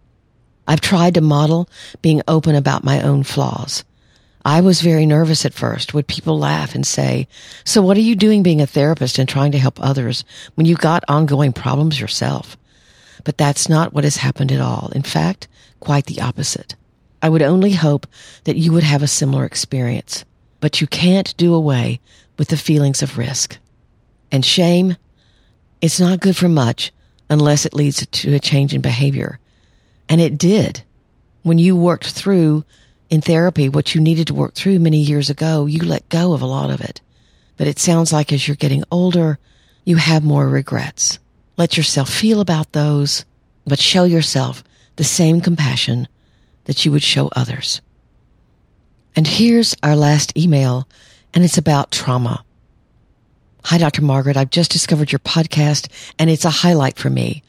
I've 0.67 0.81
tried 0.81 1.15
to 1.15 1.21
model 1.21 1.69
being 2.03 2.23
open 2.27 2.55
about 2.55 2.85
my 2.85 3.01
own 3.03 3.23
flaws. 3.23 3.85
I 4.45 4.61
was 4.61 4.81
very 4.81 5.07
nervous 5.07 5.45
at 5.45 5.55
first. 5.55 5.95
Would 5.95 6.09
people 6.09 6.39
laugh 6.39 6.75
and 6.75 6.87
say, 6.87 7.29
so 7.65 7.81
what 7.81 7.97
are 7.97 8.01
you 8.01 8.17
doing 8.17 8.43
being 8.43 8.61
a 8.61 8.67
therapist 8.67 9.19
and 9.19 9.29
trying 9.29 9.53
to 9.53 9.59
help 9.59 9.81
others 9.81 10.25
when 10.55 10.67
you've 10.67 10.79
got 10.79 11.05
ongoing 11.09 11.53
problems 11.53 12.01
yourself? 12.01 12.57
But 13.25 13.39
that's 13.39 13.69
not 13.69 13.93
what 13.93 14.05
has 14.05 14.17
happened 14.17 14.51
at 14.51 14.61
all. 14.61 14.91
In 14.95 15.03
fact, 15.03 15.47
quite 15.79 16.07
the 16.07 16.21
opposite. 16.21 16.75
I 17.23 17.29
would 17.29 17.43
only 17.43 17.73
hope 17.73 18.09
that 18.45 18.57
you 18.57 18.73
would 18.73 18.83
have 18.83 19.03
a 19.03 19.09
similar 19.09 19.45
experience, 19.45 20.25
but 20.59 20.81
you 20.81 20.89
can't 20.89 21.37
do 21.37 21.55
away 21.55 22.01
with 22.37 22.49
the 22.49 22.57
feelings 22.57 23.01
of 23.01 23.19
risk. 23.19 23.59
And 24.33 24.45
shame, 24.45 24.97
it's 25.81 26.01
not 26.01 26.21
good 26.21 26.37
for 26.37 26.49
much 26.49 26.93
unless 27.31 27.65
it 27.65 27.75
leads 27.75 28.05
to 28.05 28.35
a 28.35 28.41
change 28.41 28.75
in 28.75 28.81
behavior. 28.81 29.39
And 30.09 30.21
it 30.21 30.37
did. 30.37 30.83
When 31.43 31.59
you 31.59 31.77
worked 31.77 32.11
through 32.11 32.65
in 33.13 33.21
therapy 33.21 33.69
what 33.69 33.95
you 33.95 34.01
needed 34.01 34.27
to 34.27 34.33
work 34.33 34.55
through 34.55 34.79
many 34.79 34.97
years 34.97 35.29
ago, 35.29 35.67
you 35.67 35.85
let 35.85 36.09
go 36.09 36.33
of 36.33 36.41
a 36.41 36.47
lot 36.47 36.71
of 36.71 36.81
it. 36.81 37.03
But 37.59 37.67
it 37.67 37.79
sounds 37.79 38.11
like 38.11 38.33
as 38.33 38.49
you're 38.49 38.57
getting 38.57 38.85
older, 38.91 39.39
you 39.85 39.97
have 39.97 40.25
more 40.25 40.49
regrets. 40.49 41.19
Let 41.59 41.77
yourself 41.77 42.09
feel 42.09 42.41
about 42.41 42.73
those, 42.73 43.27
but 43.67 43.79
show 43.79 44.05
yourself 44.05 44.65
the 44.97 45.05
same 45.05 45.43
compassion 45.43 46.09
that 46.65 46.87
you 46.87 46.91
would 46.93 47.03
show 47.03 47.29
others. 47.37 47.83
And 49.15 49.27
here's 49.27 49.77
our 49.83 49.95
last 49.95 50.35
email, 50.35 50.89
and 51.35 51.45
it's 51.45 51.59
about 51.59 51.91
trauma. 51.91 52.43
Hi, 53.65 53.77
Dr. 53.77 54.01
Margaret. 54.01 54.39
I've 54.39 54.49
just 54.49 54.71
discovered 54.71 55.13
your 55.13 55.19
podcast, 55.19 55.93
and 56.19 56.31
it's 56.31 56.47
a 56.47 56.51
highlight 56.51 56.97
for 56.97 57.11
me. 57.11 57.43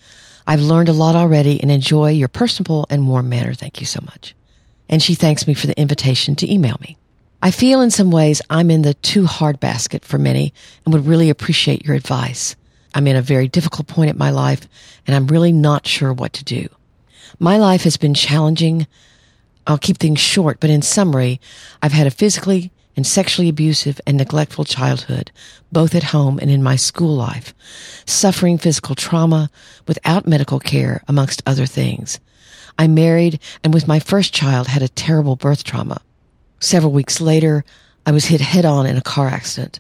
I've 0.46 0.60
learned 0.60 0.90
a 0.90 0.94
lot 0.94 1.16
already 1.16 1.62
and 1.62 1.72
enjoy 1.72 2.10
your 2.10 2.28
personable 2.28 2.86
and 2.90 3.08
warm 3.08 3.30
manner. 3.30 3.54
Thank 3.54 3.80
you 3.80 3.86
so 3.86 4.02
much. 4.04 4.36
And 4.94 5.02
she 5.02 5.16
thanks 5.16 5.48
me 5.48 5.56
for 5.56 5.66
the 5.66 5.76
invitation 5.82 6.36
to 6.36 6.54
email 6.54 6.78
me. 6.80 6.98
I 7.42 7.50
feel 7.50 7.82
in 7.82 7.90
some 7.90 8.12
ways 8.12 8.44
I'm 8.52 8.70
in 8.70 8.84
the 8.84 8.94
too 8.94 9.26
hard 9.26 9.60
basket 9.60 10.06
for 10.06 10.20
many 10.20 10.54
and 10.86 10.94
would 10.94 11.08
really 11.08 11.32
appreciate 11.32 11.84
your 11.84 11.96
advice. 11.96 12.56
I'm 12.94 13.08
in 13.08 13.16
a 13.16 13.22
very 13.24 13.48
difficult 13.48 13.88
point 13.88 14.12
in 14.12 14.20
my 14.20 14.30
life 14.30 14.68
and 15.08 15.16
I'm 15.16 15.26
really 15.26 15.52
not 15.52 15.88
sure 15.88 16.14
what 16.14 16.32
to 16.34 16.44
do. 16.44 16.68
My 17.40 17.58
life 17.58 17.86
has 17.86 17.98
been 17.98 18.14
challenging. 18.14 18.86
I'll 19.66 19.80
keep 19.80 19.98
things 19.98 20.20
short, 20.20 20.60
but 20.60 20.70
in 20.70 20.84
summary, 20.84 21.42
I've 21.82 21.94
had 21.94 22.06
a 22.06 22.12
physically 22.12 22.72
and 22.96 23.08
sexually 23.08 23.50
abusive 23.50 24.00
and 24.06 24.16
neglectful 24.16 24.66
childhood, 24.66 25.32
both 25.72 25.96
at 25.96 26.04
home 26.04 26.38
and 26.38 26.52
in 26.52 26.62
my 26.62 26.76
school 26.76 27.16
life, 27.16 27.56
suffering 28.06 28.60
physical 28.60 28.94
trauma 28.94 29.50
without 29.88 30.28
medical 30.28 30.60
care, 30.60 31.02
amongst 31.08 31.42
other 31.48 31.66
things. 31.66 32.20
I 32.78 32.88
married 32.88 33.40
and 33.64 33.74
with 33.74 33.88
my 33.88 34.00
first 34.00 34.34
child 34.34 34.68
had 34.68 34.82
a 34.82 34.90
terrible 34.90 35.36
birth 35.36 35.64
trauma. 35.64 36.02
Several 36.60 36.92
weeks 36.92 37.22
later, 37.22 37.64
I 38.06 38.12
was 38.12 38.26
hit 38.26 38.42
head 38.42 38.66
on 38.66 38.86
in 38.86 38.98
a 38.98 39.02
car 39.02 39.28
accident. 39.28 39.80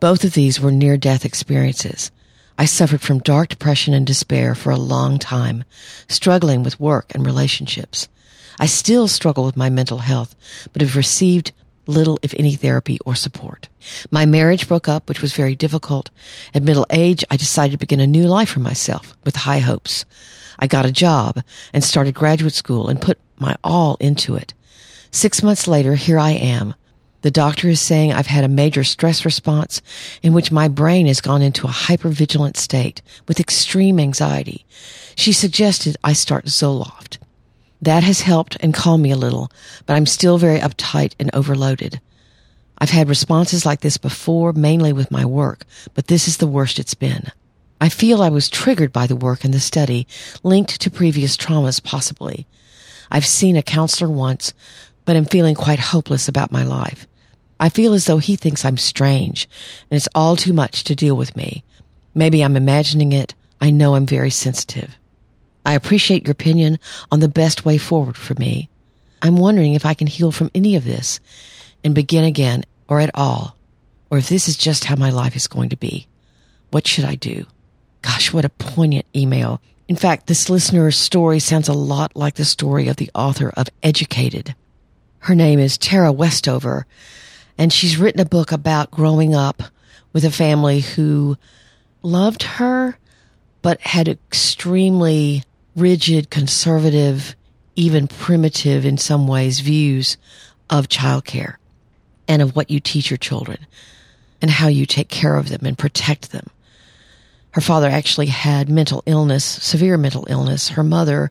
Both 0.00 0.24
of 0.24 0.34
these 0.34 0.60
were 0.60 0.72
near 0.72 0.96
death 0.96 1.24
experiences. 1.24 2.10
I 2.58 2.64
suffered 2.66 3.00
from 3.00 3.20
dark 3.20 3.48
depression 3.48 3.94
and 3.94 4.06
despair 4.06 4.54
for 4.54 4.70
a 4.70 4.76
long 4.76 5.18
time, 5.18 5.64
struggling 6.08 6.62
with 6.62 6.80
work 6.80 7.14
and 7.14 7.24
relationships. 7.24 8.08
I 8.58 8.66
still 8.66 9.08
struggle 9.08 9.44
with 9.44 9.56
my 9.56 9.70
mental 9.70 9.98
health, 9.98 10.34
but 10.72 10.82
have 10.82 10.96
received 10.96 11.52
little, 11.90 12.18
if 12.22 12.34
any, 12.38 12.54
therapy 12.54 12.98
or 13.04 13.14
support. 13.14 13.68
My 14.10 14.24
marriage 14.26 14.68
broke 14.68 14.88
up, 14.88 15.08
which 15.08 15.22
was 15.22 15.34
very 15.34 15.54
difficult. 15.54 16.10
At 16.54 16.62
middle 16.62 16.86
age, 16.90 17.24
I 17.30 17.36
decided 17.36 17.72
to 17.72 17.78
begin 17.78 18.00
a 18.00 18.06
new 18.06 18.24
life 18.24 18.50
for 18.50 18.60
myself 18.60 19.16
with 19.24 19.36
high 19.36 19.58
hopes. 19.58 20.04
I 20.58 20.66
got 20.66 20.86
a 20.86 20.92
job 20.92 21.42
and 21.72 21.82
started 21.82 22.14
graduate 22.14 22.54
school 22.54 22.88
and 22.88 23.00
put 23.00 23.18
my 23.38 23.56
all 23.64 23.96
into 24.00 24.36
it. 24.36 24.54
Six 25.10 25.42
months 25.42 25.66
later, 25.66 25.94
here 25.96 26.18
I 26.18 26.30
am. 26.30 26.74
The 27.22 27.30
doctor 27.30 27.68
is 27.68 27.80
saying 27.80 28.12
I've 28.12 28.26
had 28.26 28.44
a 28.44 28.48
major 28.48 28.84
stress 28.84 29.24
response 29.24 29.82
in 30.22 30.32
which 30.32 30.52
my 30.52 30.68
brain 30.68 31.06
has 31.06 31.20
gone 31.20 31.42
into 31.42 31.66
a 31.66 31.70
hypervigilant 31.70 32.56
state 32.56 33.02
with 33.28 33.40
extreme 33.40 34.00
anxiety. 34.00 34.64
She 35.16 35.32
suggested 35.32 35.96
I 36.02 36.14
start 36.14 36.46
Zoloft. 36.46 37.18
That 37.82 38.02
has 38.02 38.20
helped 38.20 38.56
and 38.60 38.74
calmed 38.74 39.02
me 39.02 39.10
a 39.10 39.16
little, 39.16 39.50
but 39.86 39.94
I'm 39.94 40.06
still 40.06 40.36
very 40.38 40.58
uptight 40.58 41.14
and 41.18 41.30
overloaded. 41.32 42.00
I've 42.78 42.90
had 42.90 43.08
responses 43.08 43.66
like 43.66 43.80
this 43.80 43.98
before, 43.98 44.52
mainly 44.52 44.92
with 44.92 45.10
my 45.10 45.24
work, 45.24 45.64
but 45.94 46.06
this 46.06 46.28
is 46.28 46.38
the 46.38 46.46
worst 46.46 46.78
it's 46.78 46.94
been. 46.94 47.30
I 47.80 47.88
feel 47.88 48.22
I 48.22 48.28
was 48.28 48.50
triggered 48.50 48.92
by 48.92 49.06
the 49.06 49.16
work 49.16 49.44
and 49.44 49.54
the 49.54 49.60
study, 49.60 50.06
linked 50.42 50.80
to 50.80 50.90
previous 50.90 51.36
traumas 51.36 51.82
possibly. 51.82 52.46
I've 53.10 53.26
seen 53.26 53.56
a 53.56 53.62
counselor 53.62 54.10
once, 54.10 54.52
but 55.04 55.16
am 55.16 55.24
feeling 55.24 55.54
quite 55.54 55.78
hopeless 55.78 56.28
about 56.28 56.52
my 56.52 56.62
life. 56.62 57.06
I 57.58 57.70
feel 57.70 57.94
as 57.94 58.04
though 58.04 58.18
he 58.18 58.36
thinks 58.36 58.64
I'm 58.64 58.76
strange, 58.76 59.48
and 59.90 59.96
it's 59.96 60.08
all 60.14 60.36
too 60.36 60.52
much 60.52 60.84
to 60.84 60.94
deal 60.94 61.16
with 61.16 61.36
me. 61.36 61.64
Maybe 62.14 62.42
I'm 62.42 62.56
imagining 62.56 63.12
it. 63.12 63.34
I 63.60 63.70
know 63.70 63.94
I'm 63.94 64.06
very 64.06 64.30
sensitive. 64.30 64.96
I 65.64 65.74
appreciate 65.74 66.24
your 66.24 66.32
opinion 66.32 66.78
on 67.10 67.20
the 67.20 67.28
best 67.28 67.64
way 67.64 67.78
forward 67.78 68.16
for 68.16 68.34
me. 68.34 68.68
I'm 69.22 69.36
wondering 69.36 69.74
if 69.74 69.84
I 69.84 69.94
can 69.94 70.06
heal 70.06 70.32
from 70.32 70.50
any 70.54 70.76
of 70.76 70.84
this 70.84 71.20
and 71.84 71.94
begin 71.94 72.24
again 72.24 72.64
or 72.88 73.00
at 73.00 73.10
all, 73.14 73.56
or 74.10 74.18
if 74.18 74.28
this 74.28 74.48
is 74.48 74.56
just 74.56 74.84
how 74.84 74.96
my 74.96 75.10
life 75.10 75.36
is 75.36 75.46
going 75.46 75.68
to 75.70 75.76
be. 75.76 76.06
What 76.70 76.86
should 76.86 77.04
I 77.04 77.14
do? 77.14 77.46
Gosh, 78.02 78.32
what 78.32 78.44
a 78.44 78.50
poignant 78.50 79.06
email. 79.14 79.60
In 79.88 79.96
fact, 79.96 80.26
this 80.26 80.48
listener's 80.48 80.96
story 80.96 81.38
sounds 81.38 81.68
a 81.68 81.74
lot 81.74 82.16
like 82.16 82.34
the 82.34 82.44
story 82.44 82.88
of 82.88 82.96
the 82.96 83.10
author 83.14 83.52
of 83.56 83.68
Educated. 83.82 84.54
Her 85.20 85.34
name 85.34 85.58
is 85.58 85.76
Tara 85.76 86.12
Westover, 86.12 86.86
and 87.58 87.72
she's 87.72 87.98
written 87.98 88.20
a 88.20 88.24
book 88.24 88.52
about 88.52 88.90
growing 88.90 89.34
up 89.34 89.62
with 90.12 90.24
a 90.24 90.30
family 90.30 90.80
who 90.80 91.36
loved 92.02 92.42
her, 92.44 92.96
but 93.62 93.80
had 93.82 94.08
extremely 94.08 95.44
rigid, 95.80 96.30
conservative, 96.30 97.34
even 97.74 98.06
primitive 98.06 98.84
in 98.84 98.98
some 98.98 99.26
ways 99.26 99.60
views 99.60 100.16
of 100.68 100.88
childcare 100.88 101.56
and 102.28 102.42
of 102.42 102.54
what 102.54 102.70
you 102.70 102.78
teach 102.78 103.10
your 103.10 103.16
children 103.16 103.66
and 104.40 104.50
how 104.50 104.68
you 104.68 104.86
take 104.86 105.08
care 105.08 105.36
of 105.36 105.48
them 105.48 105.64
and 105.64 105.76
protect 105.76 106.30
them. 106.32 106.48
Her 107.52 107.60
father 107.60 107.88
actually 107.88 108.26
had 108.26 108.68
mental 108.68 109.02
illness, 109.06 109.44
severe 109.44 109.96
mental 109.96 110.26
illness. 110.30 110.68
Her 110.70 110.84
mother 110.84 111.30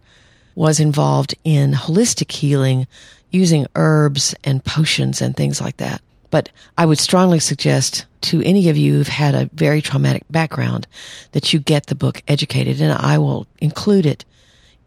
was 0.55 0.79
involved 0.79 1.35
in 1.43 1.71
holistic 1.71 2.31
healing 2.31 2.87
using 3.31 3.67
herbs 3.75 4.35
and 4.43 4.65
potions 4.65 5.21
and 5.21 5.35
things 5.35 5.61
like 5.61 5.77
that. 5.77 6.01
But 6.31 6.49
I 6.77 6.85
would 6.85 6.99
strongly 6.99 7.39
suggest 7.39 8.05
to 8.21 8.43
any 8.43 8.69
of 8.69 8.77
you 8.77 8.93
who've 8.93 9.07
had 9.07 9.33
a 9.33 9.49
very 9.53 9.81
traumatic 9.81 10.23
background 10.29 10.87
that 11.31 11.53
you 11.53 11.59
get 11.59 11.87
the 11.87 11.95
book 11.95 12.21
educated 12.27 12.81
and 12.81 12.91
I 12.91 13.17
will 13.17 13.47
include 13.59 14.05
it 14.05 14.25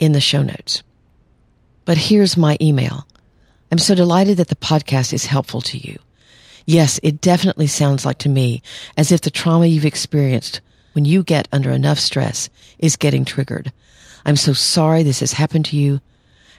in 0.03 0.11
the 0.11 0.21
show 0.21 0.43
notes. 0.43 0.83
But 1.85 1.97
here's 1.97 2.37
my 2.37 2.59
email. 2.61 3.07
I'm 3.71 3.79
so 3.79 3.95
delighted 3.95 4.37
that 4.39 4.49
the 4.49 4.57
podcast 4.57 5.13
is 5.13 5.27
helpful 5.27 5.61
to 5.61 5.79
you. 5.79 5.97
Yes, 6.67 6.99
it 7.05 7.21
definitely 7.21 7.69
sounds 7.69 8.05
like 8.05 8.19
to 8.19 8.29
me 8.29 8.63
as 8.97 9.13
if 9.13 9.21
the 9.21 9.31
trauma 9.31 9.67
you've 9.67 9.85
experienced 9.85 10.61
when 10.93 11.05
you 11.05 11.23
get 11.23 11.47
under 11.53 11.71
enough 11.71 12.01
stress 12.01 12.51
is 12.81 12.97
getting 12.97 13.25
triggered. 13.25 13.73
I'm 14.27 14.35
so 14.35 14.53
sorry 14.53 15.05
this 15.05 15.21
has 15.21 15.35
happened 15.35 15.67
to 15.67 15.77
you 15.77 16.01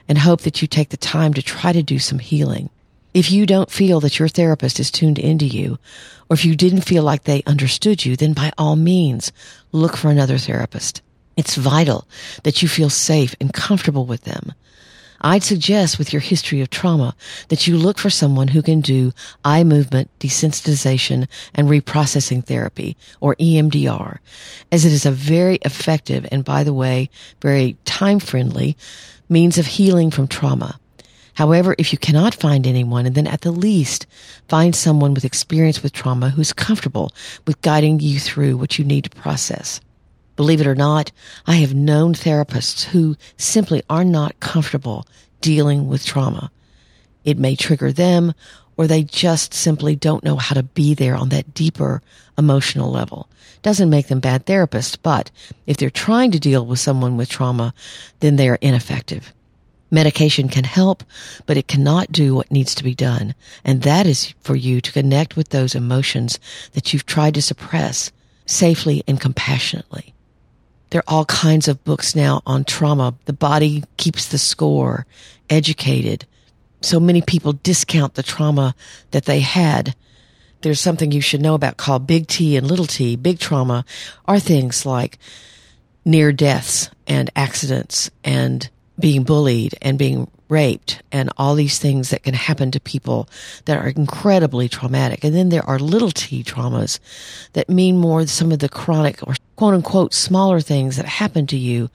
and 0.08 0.16
hope 0.16 0.40
that 0.40 0.62
you 0.62 0.66
take 0.66 0.88
the 0.88 0.96
time 0.96 1.34
to 1.34 1.42
try 1.42 1.74
to 1.74 1.82
do 1.82 1.98
some 1.98 2.20
healing. 2.20 2.70
If 3.12 3.30
you 3.30 3.44
don't 3.44 3.70
feel 3.70 4.00
that 4.00 4.18
your 4.18 4.28
therapist 4.28 4.80
is 4.80 4.90
tuned 4.90 5.18
into 5.18 5.44
you, 5.44 5.78
or 6.30 6.34
if 6.34 6.46
you 6.46 6.56
didn't 6.56 6.80
feel 6.80 7.02
like 7.02 7.24
they 7.24 7.42
understood 7.44 8.06
you, 8.06 8.16
then 8.16 8.32
by 8.32 8.52
all 8.56 8.74
means, 8.74 9.32
look 9.70 9.98
for 9.98 10.10
another 10.10 10.38
therapist. 10.38 11.02
It's 11.36 11.56
vital 11.56 12.06
that 12.42 12.62
you 12.62 12.68
feel 12.68 12.90
safe 12.90 13.34
and 13.40 13.52
comfortable 13.52 14.06
with 14.06 14.22
them. 14.22 14.52
I'd 15.20 15.42
suggest 15.42 15.98
with 15.98 16.12
your 16.12 16.20
history 16.20 16.60
of 16.60 16.68
trauma 16.68 17.16
that 17.48 17.66
you 17.66 17.78
look 17.78 17.96
for 17.96 18.10
someone 18.10 18.48
who 18.48 18.60
can 18.60 18.82
do 18.82 19.12
eye 19.42 19.64
movement 19.64 20.10
desensitization 20.20 21.28
and 21.54 21.66
reprocessing 21.68 22.44
therapy 22.44 22.94
or 23.22 23.34
EMDR 23.36 24.18
as 24.70 24.84
it 24.84 24.92
is 24.92 25.06
a 25.06 25.10
very 25.10 25.56
effective 25.62 26.26
and 26.30 26.44
by 26.44 26.62
the 26.62 26.74
way, 26.74 27.08
very 27.40 27.78
time 27.86 28.18
friendly 28.18 28.76
means 29.30 29.56
of 29.56 29.66
healing 29.66 30.10
from 30.10 30.28
trauma. 30.28 30.78
However, 31.34 31.74
if 31.78 31.90
you 31.90 31.98
cannot 31.98 32.34
find 32.34 32.66
anyone, 32.66 33.06
and 33.06 33.14
then 33.14 33.26
at 33.26 33.40
the 33.40 33.50
least 33.50 34.06
find 34.48 34.74
someone 34.76 35.14
with 35.14 35.24
experience 35.24 35.82
with 35.82 35.92
trauma 35.92 36.30
who's 36.30 36.52
comfortable 36.52 37.12
with 37.46 37.60
guiding 37.62 37.98
you 37.98 38.20
through 38.20 38.56
what 38.56 38.78
you 38.78 38.84
need 38.84 39.04
to 39.04 39.10
process. 39.10 39.80
Believe 40.36 40.60
it 40.60 40.66
or 40.66 40.74
not, 40.74 41.12
I 41.46 41.56
have 41.56 41.74
known 41.74 42.14
therapists 42.14 42.84
who 42.84 43.16
simply 43.36 43.82
are 43.88 44.04
not 44.04 44.40
comfortable 44.40 45.06
dealing 45.40 45.88
with 45.88 46.04
trauma. 46.04 46.50
It 47.24 47.38
may 47.38 47.56
trigger 47.56 47.92
them 47.92 48.34
or 48.76 48.86
they 48.86 49.02
just 49.02 49.54
simply 49.54 49.94
don't 49.94 50.24
know 50.24 50.36
how 50.36 50.54
to 50.54 50.62
be 50.62 50.94
there 50.94 51.14
on 51.14 51.28
that 51.28 51.54
deeper 51.54 52.02
emotional 52.36 52.90
level. 52.90 53.28
Doesn't 53.62 53.90
make 53.90 54.08
them 54.08 54.20
bad 54.20 54.46
therapists, 54.46 54.96
but 55.00 55.30
if 55.66 55.76
they're 55.76 55.90
trying 55.90 56.32
to 56.32 56.40
deal 56.40 56.66
with 56.66 56.80
someone 56.80 57.16
with 57.16 57.28
trauma, 57.28 57.72
then 58.20 58.36
they 58.36 58.48
are 58.48 58.58
ineffective. 58.60 59.32
Medication 59.90 60.48
can 60.48 60.64
help, 60.64 61.04
but 61.46 61.56
it 61.56 61.68
cannot 61.68 62.10
do 62.10 62.34
what 62.34 62.50
needs 62.50 62.74
to 62.74 62.84
be 62.84 62.94
done. 62.94 63.34
And 63.64 63.82
that 63.82 64.06
is 64.06 64.34
for 64.40 64.56
you 64.56 64.80
to 64.80 64.92
connect 64.92 65.36
with 65.36 65.50
those 65.50 65.74
emotions 65.74 66.40
that 66.72 66.92
you've 66.92 67.06
tried 67.06 67.34
to 67.34 67.42
suppress 67.42 68.10
safely 68.44 69.04
and 69.06 69.20
compassionately. 69.20 70.13
There 70.90 71.00
are 71.00 71.14
all 71.14 71.24
kinds 71.24 71.68
of 71.68 71.82
books 71.84 72.14
now 72.14 72.42
on 72.46 72.64
trauma. 72.64 73.14
The 73.24 73.32
body 73.32 73.84
keeps 73.96 74.28
the 74.28 74.38
score, 74.38 75.06
educated. 75.50 76.26
So 76.80 77.00
many 77.00 77.22
people 77.22 77.54
discount 77.54 78.14
the 78.14 78.22
trauma 78.22 78.74
that 79.10 79.24
they 79.24 79.40
had. 79.40 79.94
There's 80.60 80.80
something 80.80 81.12
you 81.12 81.20
should 81.20 81.42
know 81.42 81.54
about 81.54 81.76
called 81.76 82.06
big 82.06 82.26
T 82.26 82.56
and 82.56 82.66
little 82.66 82.86
t. 82.86 83.16
Big 83.16 83.38
trauma 83.38 83.84
are 84.26 84.38
things 84.38 84.86
like 84.86 85.18
near 86.04 86.32
deaths 86.32 86.90
and 87.06 87.30
accidents 87.34 88.10
and 88.22 88.68
being 88.98 89.24
bullied 89.24 89.74
and 89.82 89.98
being 89.98 90.30
raped 90.48 91.02
and 91.10 91.30
all 91.36 91.54
these 91.54 91.78
things 91.78 92.10
that 92.10 92.22
can 92.22 92.34
happen 92.34 92.70
to 92.70 92.80
people 92.80 93.28
that 93.64 93.78
are 93.78 93.88
incredibly 93.88 94.68
traumatic. 94.68 95.24
And 95.24 95.34
then 95.34 95.48
there 95.48 95.68
are 95.68 95.78
little 95.78 96.10
t 96.10 96.44
traumas 96.44 97.00
that 97.54 97.68
mean 97.68 97.96
more 97.96 98.26
some 98.26 98.52
of 98.52 98.60
the 98.60 98.68
chronic 98.68 99.26
or 99.26 99.34
quote 99.56 99.74
unquote 99.74 100.14
smaller 100.14 100.60
things 100.60 100.96
that 100.96 101.06
happened 101.06 101.48
to 101.48 101.56
you, 101.56 101.90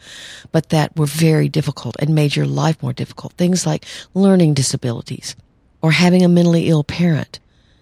but 0.52 0.70
that 0.70 0.96
were 0.98 1.06
very 1.06 1.48
difficult 1.48 1.96
and 2.00 2.14
made 2.14 2.36
your 2.36 2.48
life 2.48 2.82
more 2.82 2.94
difficult. 2.94 3.34
Things 3.34 3.66
like 3.66 3.86
learning 4.14 4.54
disabilities 4.54 5.36
or 5.82 5.92
having 5.92 6.24
a 6.24 6.28
mentally 6.28 6.68
ill 6.68 6.84
parent. 6.84 7.40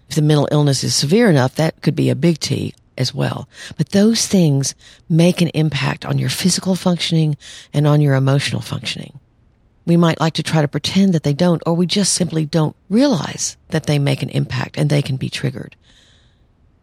If 0.10 0.16
the 0.16 0.22
mental 0.22 0.48
illness 0.52 0.84
is 0.84 0.96
severe 0.96 1.30
enough, 1.30 1.56
that 1.56 1.82
could 1.82 1.96
be 1.96 2.10
a 2.10 2.16
big 2.16 2.40
T 2.40 2.74
as 2.98 3.14
well. 3.14 3.48
But 3.78 3.90
those 3.90 4.28
things 4.28 4.76
make 5.10 5.42
an 5.42 5.50
impact 5.50 6.06
on 6.06 6.18
your 6.18 6.30
physical 6.30 6.76
functioning 6.76 7.38
and 7.74 7.88
on 7.88 8.02
your 8.02 8.16
emotional 8.16 8.62
functioning. 8.62 9.20
We 9.86 9.98
might 9.98 10.20
like 10.20 10.34
to 10.34 10.44
try 10.44 10.62
to 10.62 10.68
pretend 10.68 11.14
that 11.14 11.24
they 11.24 11.34
don't, 11.34 11.64
or 11.66 11.74
we 11.74 11.86
just 11.86 12.14
simply 12.14 12.46
don't 12.46 12.76
realize 12.90 13.56
that 13.70 13.86
they 13.86 14.00
make 14.00 14.22
an 14.22 14.30
impact 14.30 14.78
and 14.78 14.90
they 14.90 15.02
can 15.02 15.16
be 15.16 15.30
triggered. 15.30 15.76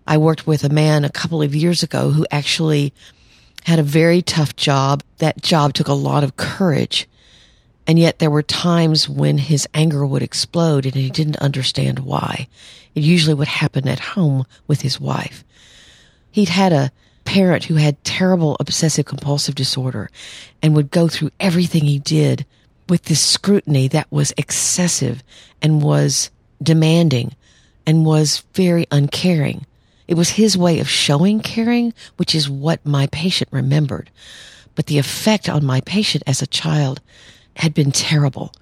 I 0.07 0.16
worked 0.18 0.46
with 0.46 0.64
a 0.64 0.68
man 0.68 1.05
a 1.05 1.11
couple 1.11 1.42
of 1.42 1.55
years 1.55 1.83
ago 1.83 2.11
who 2.11 2.27
actually 2.31 2.92
had 3.64 3.79
a 3.79 3.83
very 3.83 4.22
tough 4.22 4.55
job. 4.57 5.03
That 5.18 5.42
job 5.42 5.74
took 5.74 5.88
a 5.88 5.94
lot 5.94 6.24
of 6.24 6.37
courage. 6.37 7.09
And 7.87 7.98
yet 7.98 8.18
there 8.18 8.31
were 8.31 8.42
times 8.42 9.09
when 9.09 9.38
his 9.38 9.68
anger 9.74 10.07
would 10.07 10.22
explode 10.22 10.87
and 10.87 10.94
he 10.94 11.11
didn't 11.11 11.37
understand 11.37 12.00
why. 12.00 12.48
It 12.94 13.03
usually 13.03 13.35
would 13.35 13.48
happen 13.48 13.88
at 13.88 13.98
home 13.98 14.46
with 14.66 14.83
his 14.83 15.00
wife. 15.00 15.44
He'd 16.35 16.49
had 16.49 16.73
a 16.73 16.90
parent 17.25 17.66
who 17.66 17.77
had 17.77 18.03
terrible 18.03 18.57
obsessive 18.59 19.05
compulsive 19.05 19.55
disorder 19.55 20.11
and 20.61 20.75
would 20.75 20.90
go 20.90 21.07
through 21.07 21.31
everything 21.38 21.85
he 21.85 22.01
did 22.01 22.44
with 22.88 23.05
this 23.05 23.20
scrutiny 23.20 23.87
that 23.87 24.11
was 24.11 24.33
excessive 24.37 25.23
and 25.62 25.81
was 25.81 26.33
demanding 26.61 27.37
and 27.87 28.05
was 28.05 28.42
very 28.53 28.85
uncaring. 28.90 29.64
It 30.09 30.14
was 30.14 30.31
his 30.31 30.59
way 30.59 30.81
of 30.81 30.88
showing 30.88 31.38
caring, 31.38 31.94
which 32.16 32.35
is 32.35 32.51
what 32.51 32.85
my 32.85 33.07
patient 33.12 33.49
remembered. 33.53 34.11
But 34.75 34.87
the 34.87 34.99
effect 34.99 35.49
on 35.49 35.64
my 35.64 35.83
patient 35.83 36.25
as 36.27 36.42
a 36.42 36.49
child 36.49 37.01
had 37.59 37.75
been 37.75 37.92
terrible. 37.92 38.53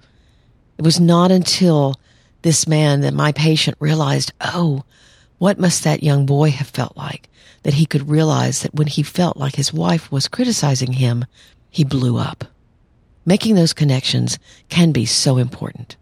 It 0.77 0.85
was 0.85 0.99
not 0.99 1.31
until 1.31 1.95
this 2.43 2.67
man 2.67 3.01
that 3.01 3.15
my 3.15 3.31
patient 3.31 3.77
realized, 3.79 4.31
oh, 4.41 4.83
what 5.43 5.59
must 5.59 5.83
that 5.83 6.01
young 6.01 6.25
boy 6.25 6.51
have 6.51 6.69
felt 6.69 6.95
like? 6.95 7.27
That 7.63 7.73
he 7.73 7.85
could 7.85 8.09
realize 8.09 8.61
that 8.61 8.73
when 8.73 8.87
he 8.87 9.03
felt 9.03 9.35
like 9.35 9.57
his 9.57 9.73
wife 9.73 10.09
was 10.09 10.29
criticizing 10.29 10.93
him, 10.93 11.25
he 11.69 11.83
blew 11.83 12.17
up. 12.17 12.45
Making 13.25 13.55
those 13.55 13.73
connections 13.73 14.39
can 14.69 14.93
be 14.93 15.05
so 15.05 15.35
important. 15.35 15.97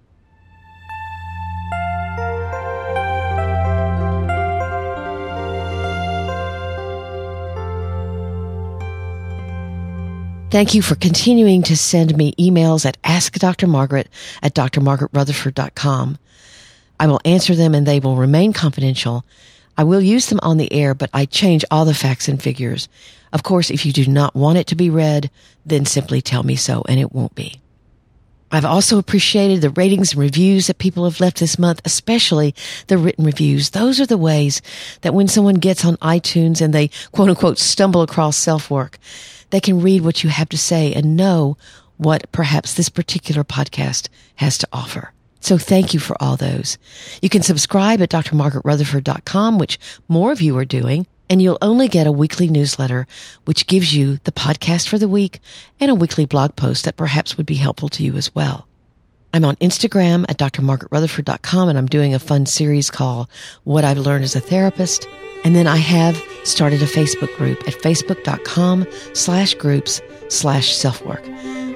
Thank 10.52 10.76
you 10.76 10.84
for 10.84 10.94
continuing 10.94 11.64
to 11.64 11.76
send 11.76 12.16
me 12.16 12.36
emails 12.36 12.86
at 12.86 13.02
askdrmargaret 13.02 14.06
at 14.44 14.54
drmargaretrutherford.com. 14.54 16.20
I 17.02 17.08
will 17.08 17.20
answer 17.26 17.56
them 17.56 17.74
and 17.74 17.88
they 17.88 18.00
will 18.00 18.16
remain 18.16 18.54
confidential. 18.54 19.26
I 19.76 19.86
will 19.86 20.02
use 20.02 20.28
them 20.28 20.40
on 20.44 20.58
the 20.58 20.72
air, 20.72 20.94
but 20.94 21.10
I 21.12 21.26
change 21.26 21.66
all 21.72 21.84
the 21.84 21.96
facts 21.96 22.28
and 22.28 22.40
figures. 22.40 22.88
Of 23.34 23.42
course, 23.42 23.72
if 23.72 23.88
you 23.88 23.92
do 23.92 24.06
not 24.06 24.36
want 24.36 24.60
it 24.60 24.68
to 24.68 24.76
be 24.76 24.92
read, 24.92 25.32
then 25.66 25.86
simply 25.86 26.22
tell 26.22 26.44
me 26.44 26.56
so 26.56 26.84
and 26.88 27.00
it 27.00 27.12
won't 27.12 27.34
be. 27.34 27.60
I've 28.52 28.66
also 28.66 29.00
appreciated 29.00 29.62
the 29.62 29.72
ratings 29.72 30.12
and 30.12 30.22
reviews 30.22 30.68
that 30.68 30.78
people 30.78 31.06
have 31.06 31.20
left 31.20 31.40
this 31.40 31.58
month, 31.58 31.82
especially 31.86 32.54
the 32.86 33.00
written 33.00 33.26
reviews. 33.26 33.72
Those 33.72 34.00
are 34.00 34.06
the 34.06 34.16
ways 34.16 34.62
that 35.02 35.16
when 35.16 35.28
someone 35.28 35.56
gets 35.56 35.84
on 35.84 35.98
iTunes 35.98 36.62
and 36.62 36.72
they 36.72 36.92
quote 37.14 37.30
unquote 37.30 37.58
stumble 37.58 38.04
across 38.04 38.38
self 38.38 38.70
work, 38.70 39.00
they 39.50 39.60
can 39.60 39.82
read 39.82 40.04
what 40.04 40.24
you 40.24 40.30
have 40.30 40.50
to 40.50 40.58
say 40.58 40.94
and 40.94 41.18
know 41.18 41.58
what 41.98 42.32
perhaps 42.32 42.76
this 42.76 42.90
particular 42.90 43.44
podcast 43.44 44.08
has 44.36 44.60
to 44.60 44.68
offer. 44.72 45.14
So 45.42 45.58
thank 45.58 45.94
you 45.94 46.00
for 46.00 46.16
all 46.22 46.38
those. 46.38 46.78
You 47.22 47.30
can 47.30 47.42
subscribe 47.42 48.02
at 48.02 48.10
drmargaretrutherford.com, 48.10 49.58
which 49.58 49.80
more 50.08 50.32
of 50.32 50.42
you 50.42 50.58
are 50.58 50.66
doing, 50.66 51.08
and 51.30 51.42
you'll 51.42 51.58
only 51.62 51.88
get 51.88 52.08
a 52.08 52.12
weekly 52.12 52.48
newsletter, 52.48 53.08
which 53.46 53.68
gives 53.68 53.94
you 53.94 54.18
the 54.24 54.32
podcast 54.32 54.88
for 54.88 54.98
the 54.98 55.08
week 55.08 55.40
and 55.80 55.92
a 55.92 55.96
weekly 55.96 56.26
blog 56.26 56.56
post 56.56 56.86
that 56.86 56.96
perhaps 56.96 57.38
would 57.38 57.46
be 57.46 57.56
helpful 57.56 57.90
to 57.90 58.04
you 58.04 58.16
as 58.16 58.34
well. 58.34 58.68
I'm 59.34 59.46
on 59.46 59.56
Instagram 59.58 60.26
at 60.30 60.38
drmargaretrutherford.com 60.38 61.70
and 61.70 61.78
I'm 61.78 61.86
doing 61.88 62.14
a 62.14 62.20
fun 62.20 62.46
series 62.46 62.92
called 62.92 63.30
What 63.64 63.84
I've 63.84 63.98
Learned 63.98 64.26
as 64.26 64.36
a 64.36 64.42
Therapist. 64.42 65.08
And 65.44 65.56
then 65.56 65.68
I 65.68 65.78
have 65.78 66.22
started 66.44 66.82
a 66.82 66.86
Facebook 66.86 67.36
group 67.38 67.66
at 67.68 67.74
facebook.com 67.76 68.86
slash 69.14 69.54
groups 69.56 70.02
slash 70.28 70.76
self-work. 70.76 71.26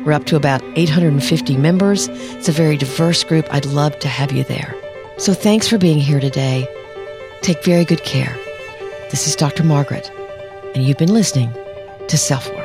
We're 0.06 0.14
up 0.14 0.26
to 0.26 0.36
about 0.36 0.62
850 0.76 1.58
members. 1.58 2.08
It's 2.10 2.48
a 2.48 2.52
very 2.52 2.78
diverse 2.78 3.24
group. 3.24 3.48
I'd 3.52 3.66
love 3.66 3.98
to 4.00 4.08
have 4.08 4.32
you 4.32 4.44
there. 4.44 4.74
So 5.18 5.34
thanks 5.34 5.68
for 5.68 5.78
being 5.80 5.98
here 5.98 6.20
today. 6.20 6.68
Take 7.42 7.64
very 7.64 7.86
good 7.86 8.04
care. 8.04 8.38
This 9.10 9.28
is 9.28 9.36
Dr. 9.36 9.64
Margaret, 9.64 10.12
and 10.76 10.86
you've 10.86 10.98
been 10.98 11.14
listening 11.14 11.52
to 12.08 12.18
Self 12.18 12.48
Work. 12.56 12.65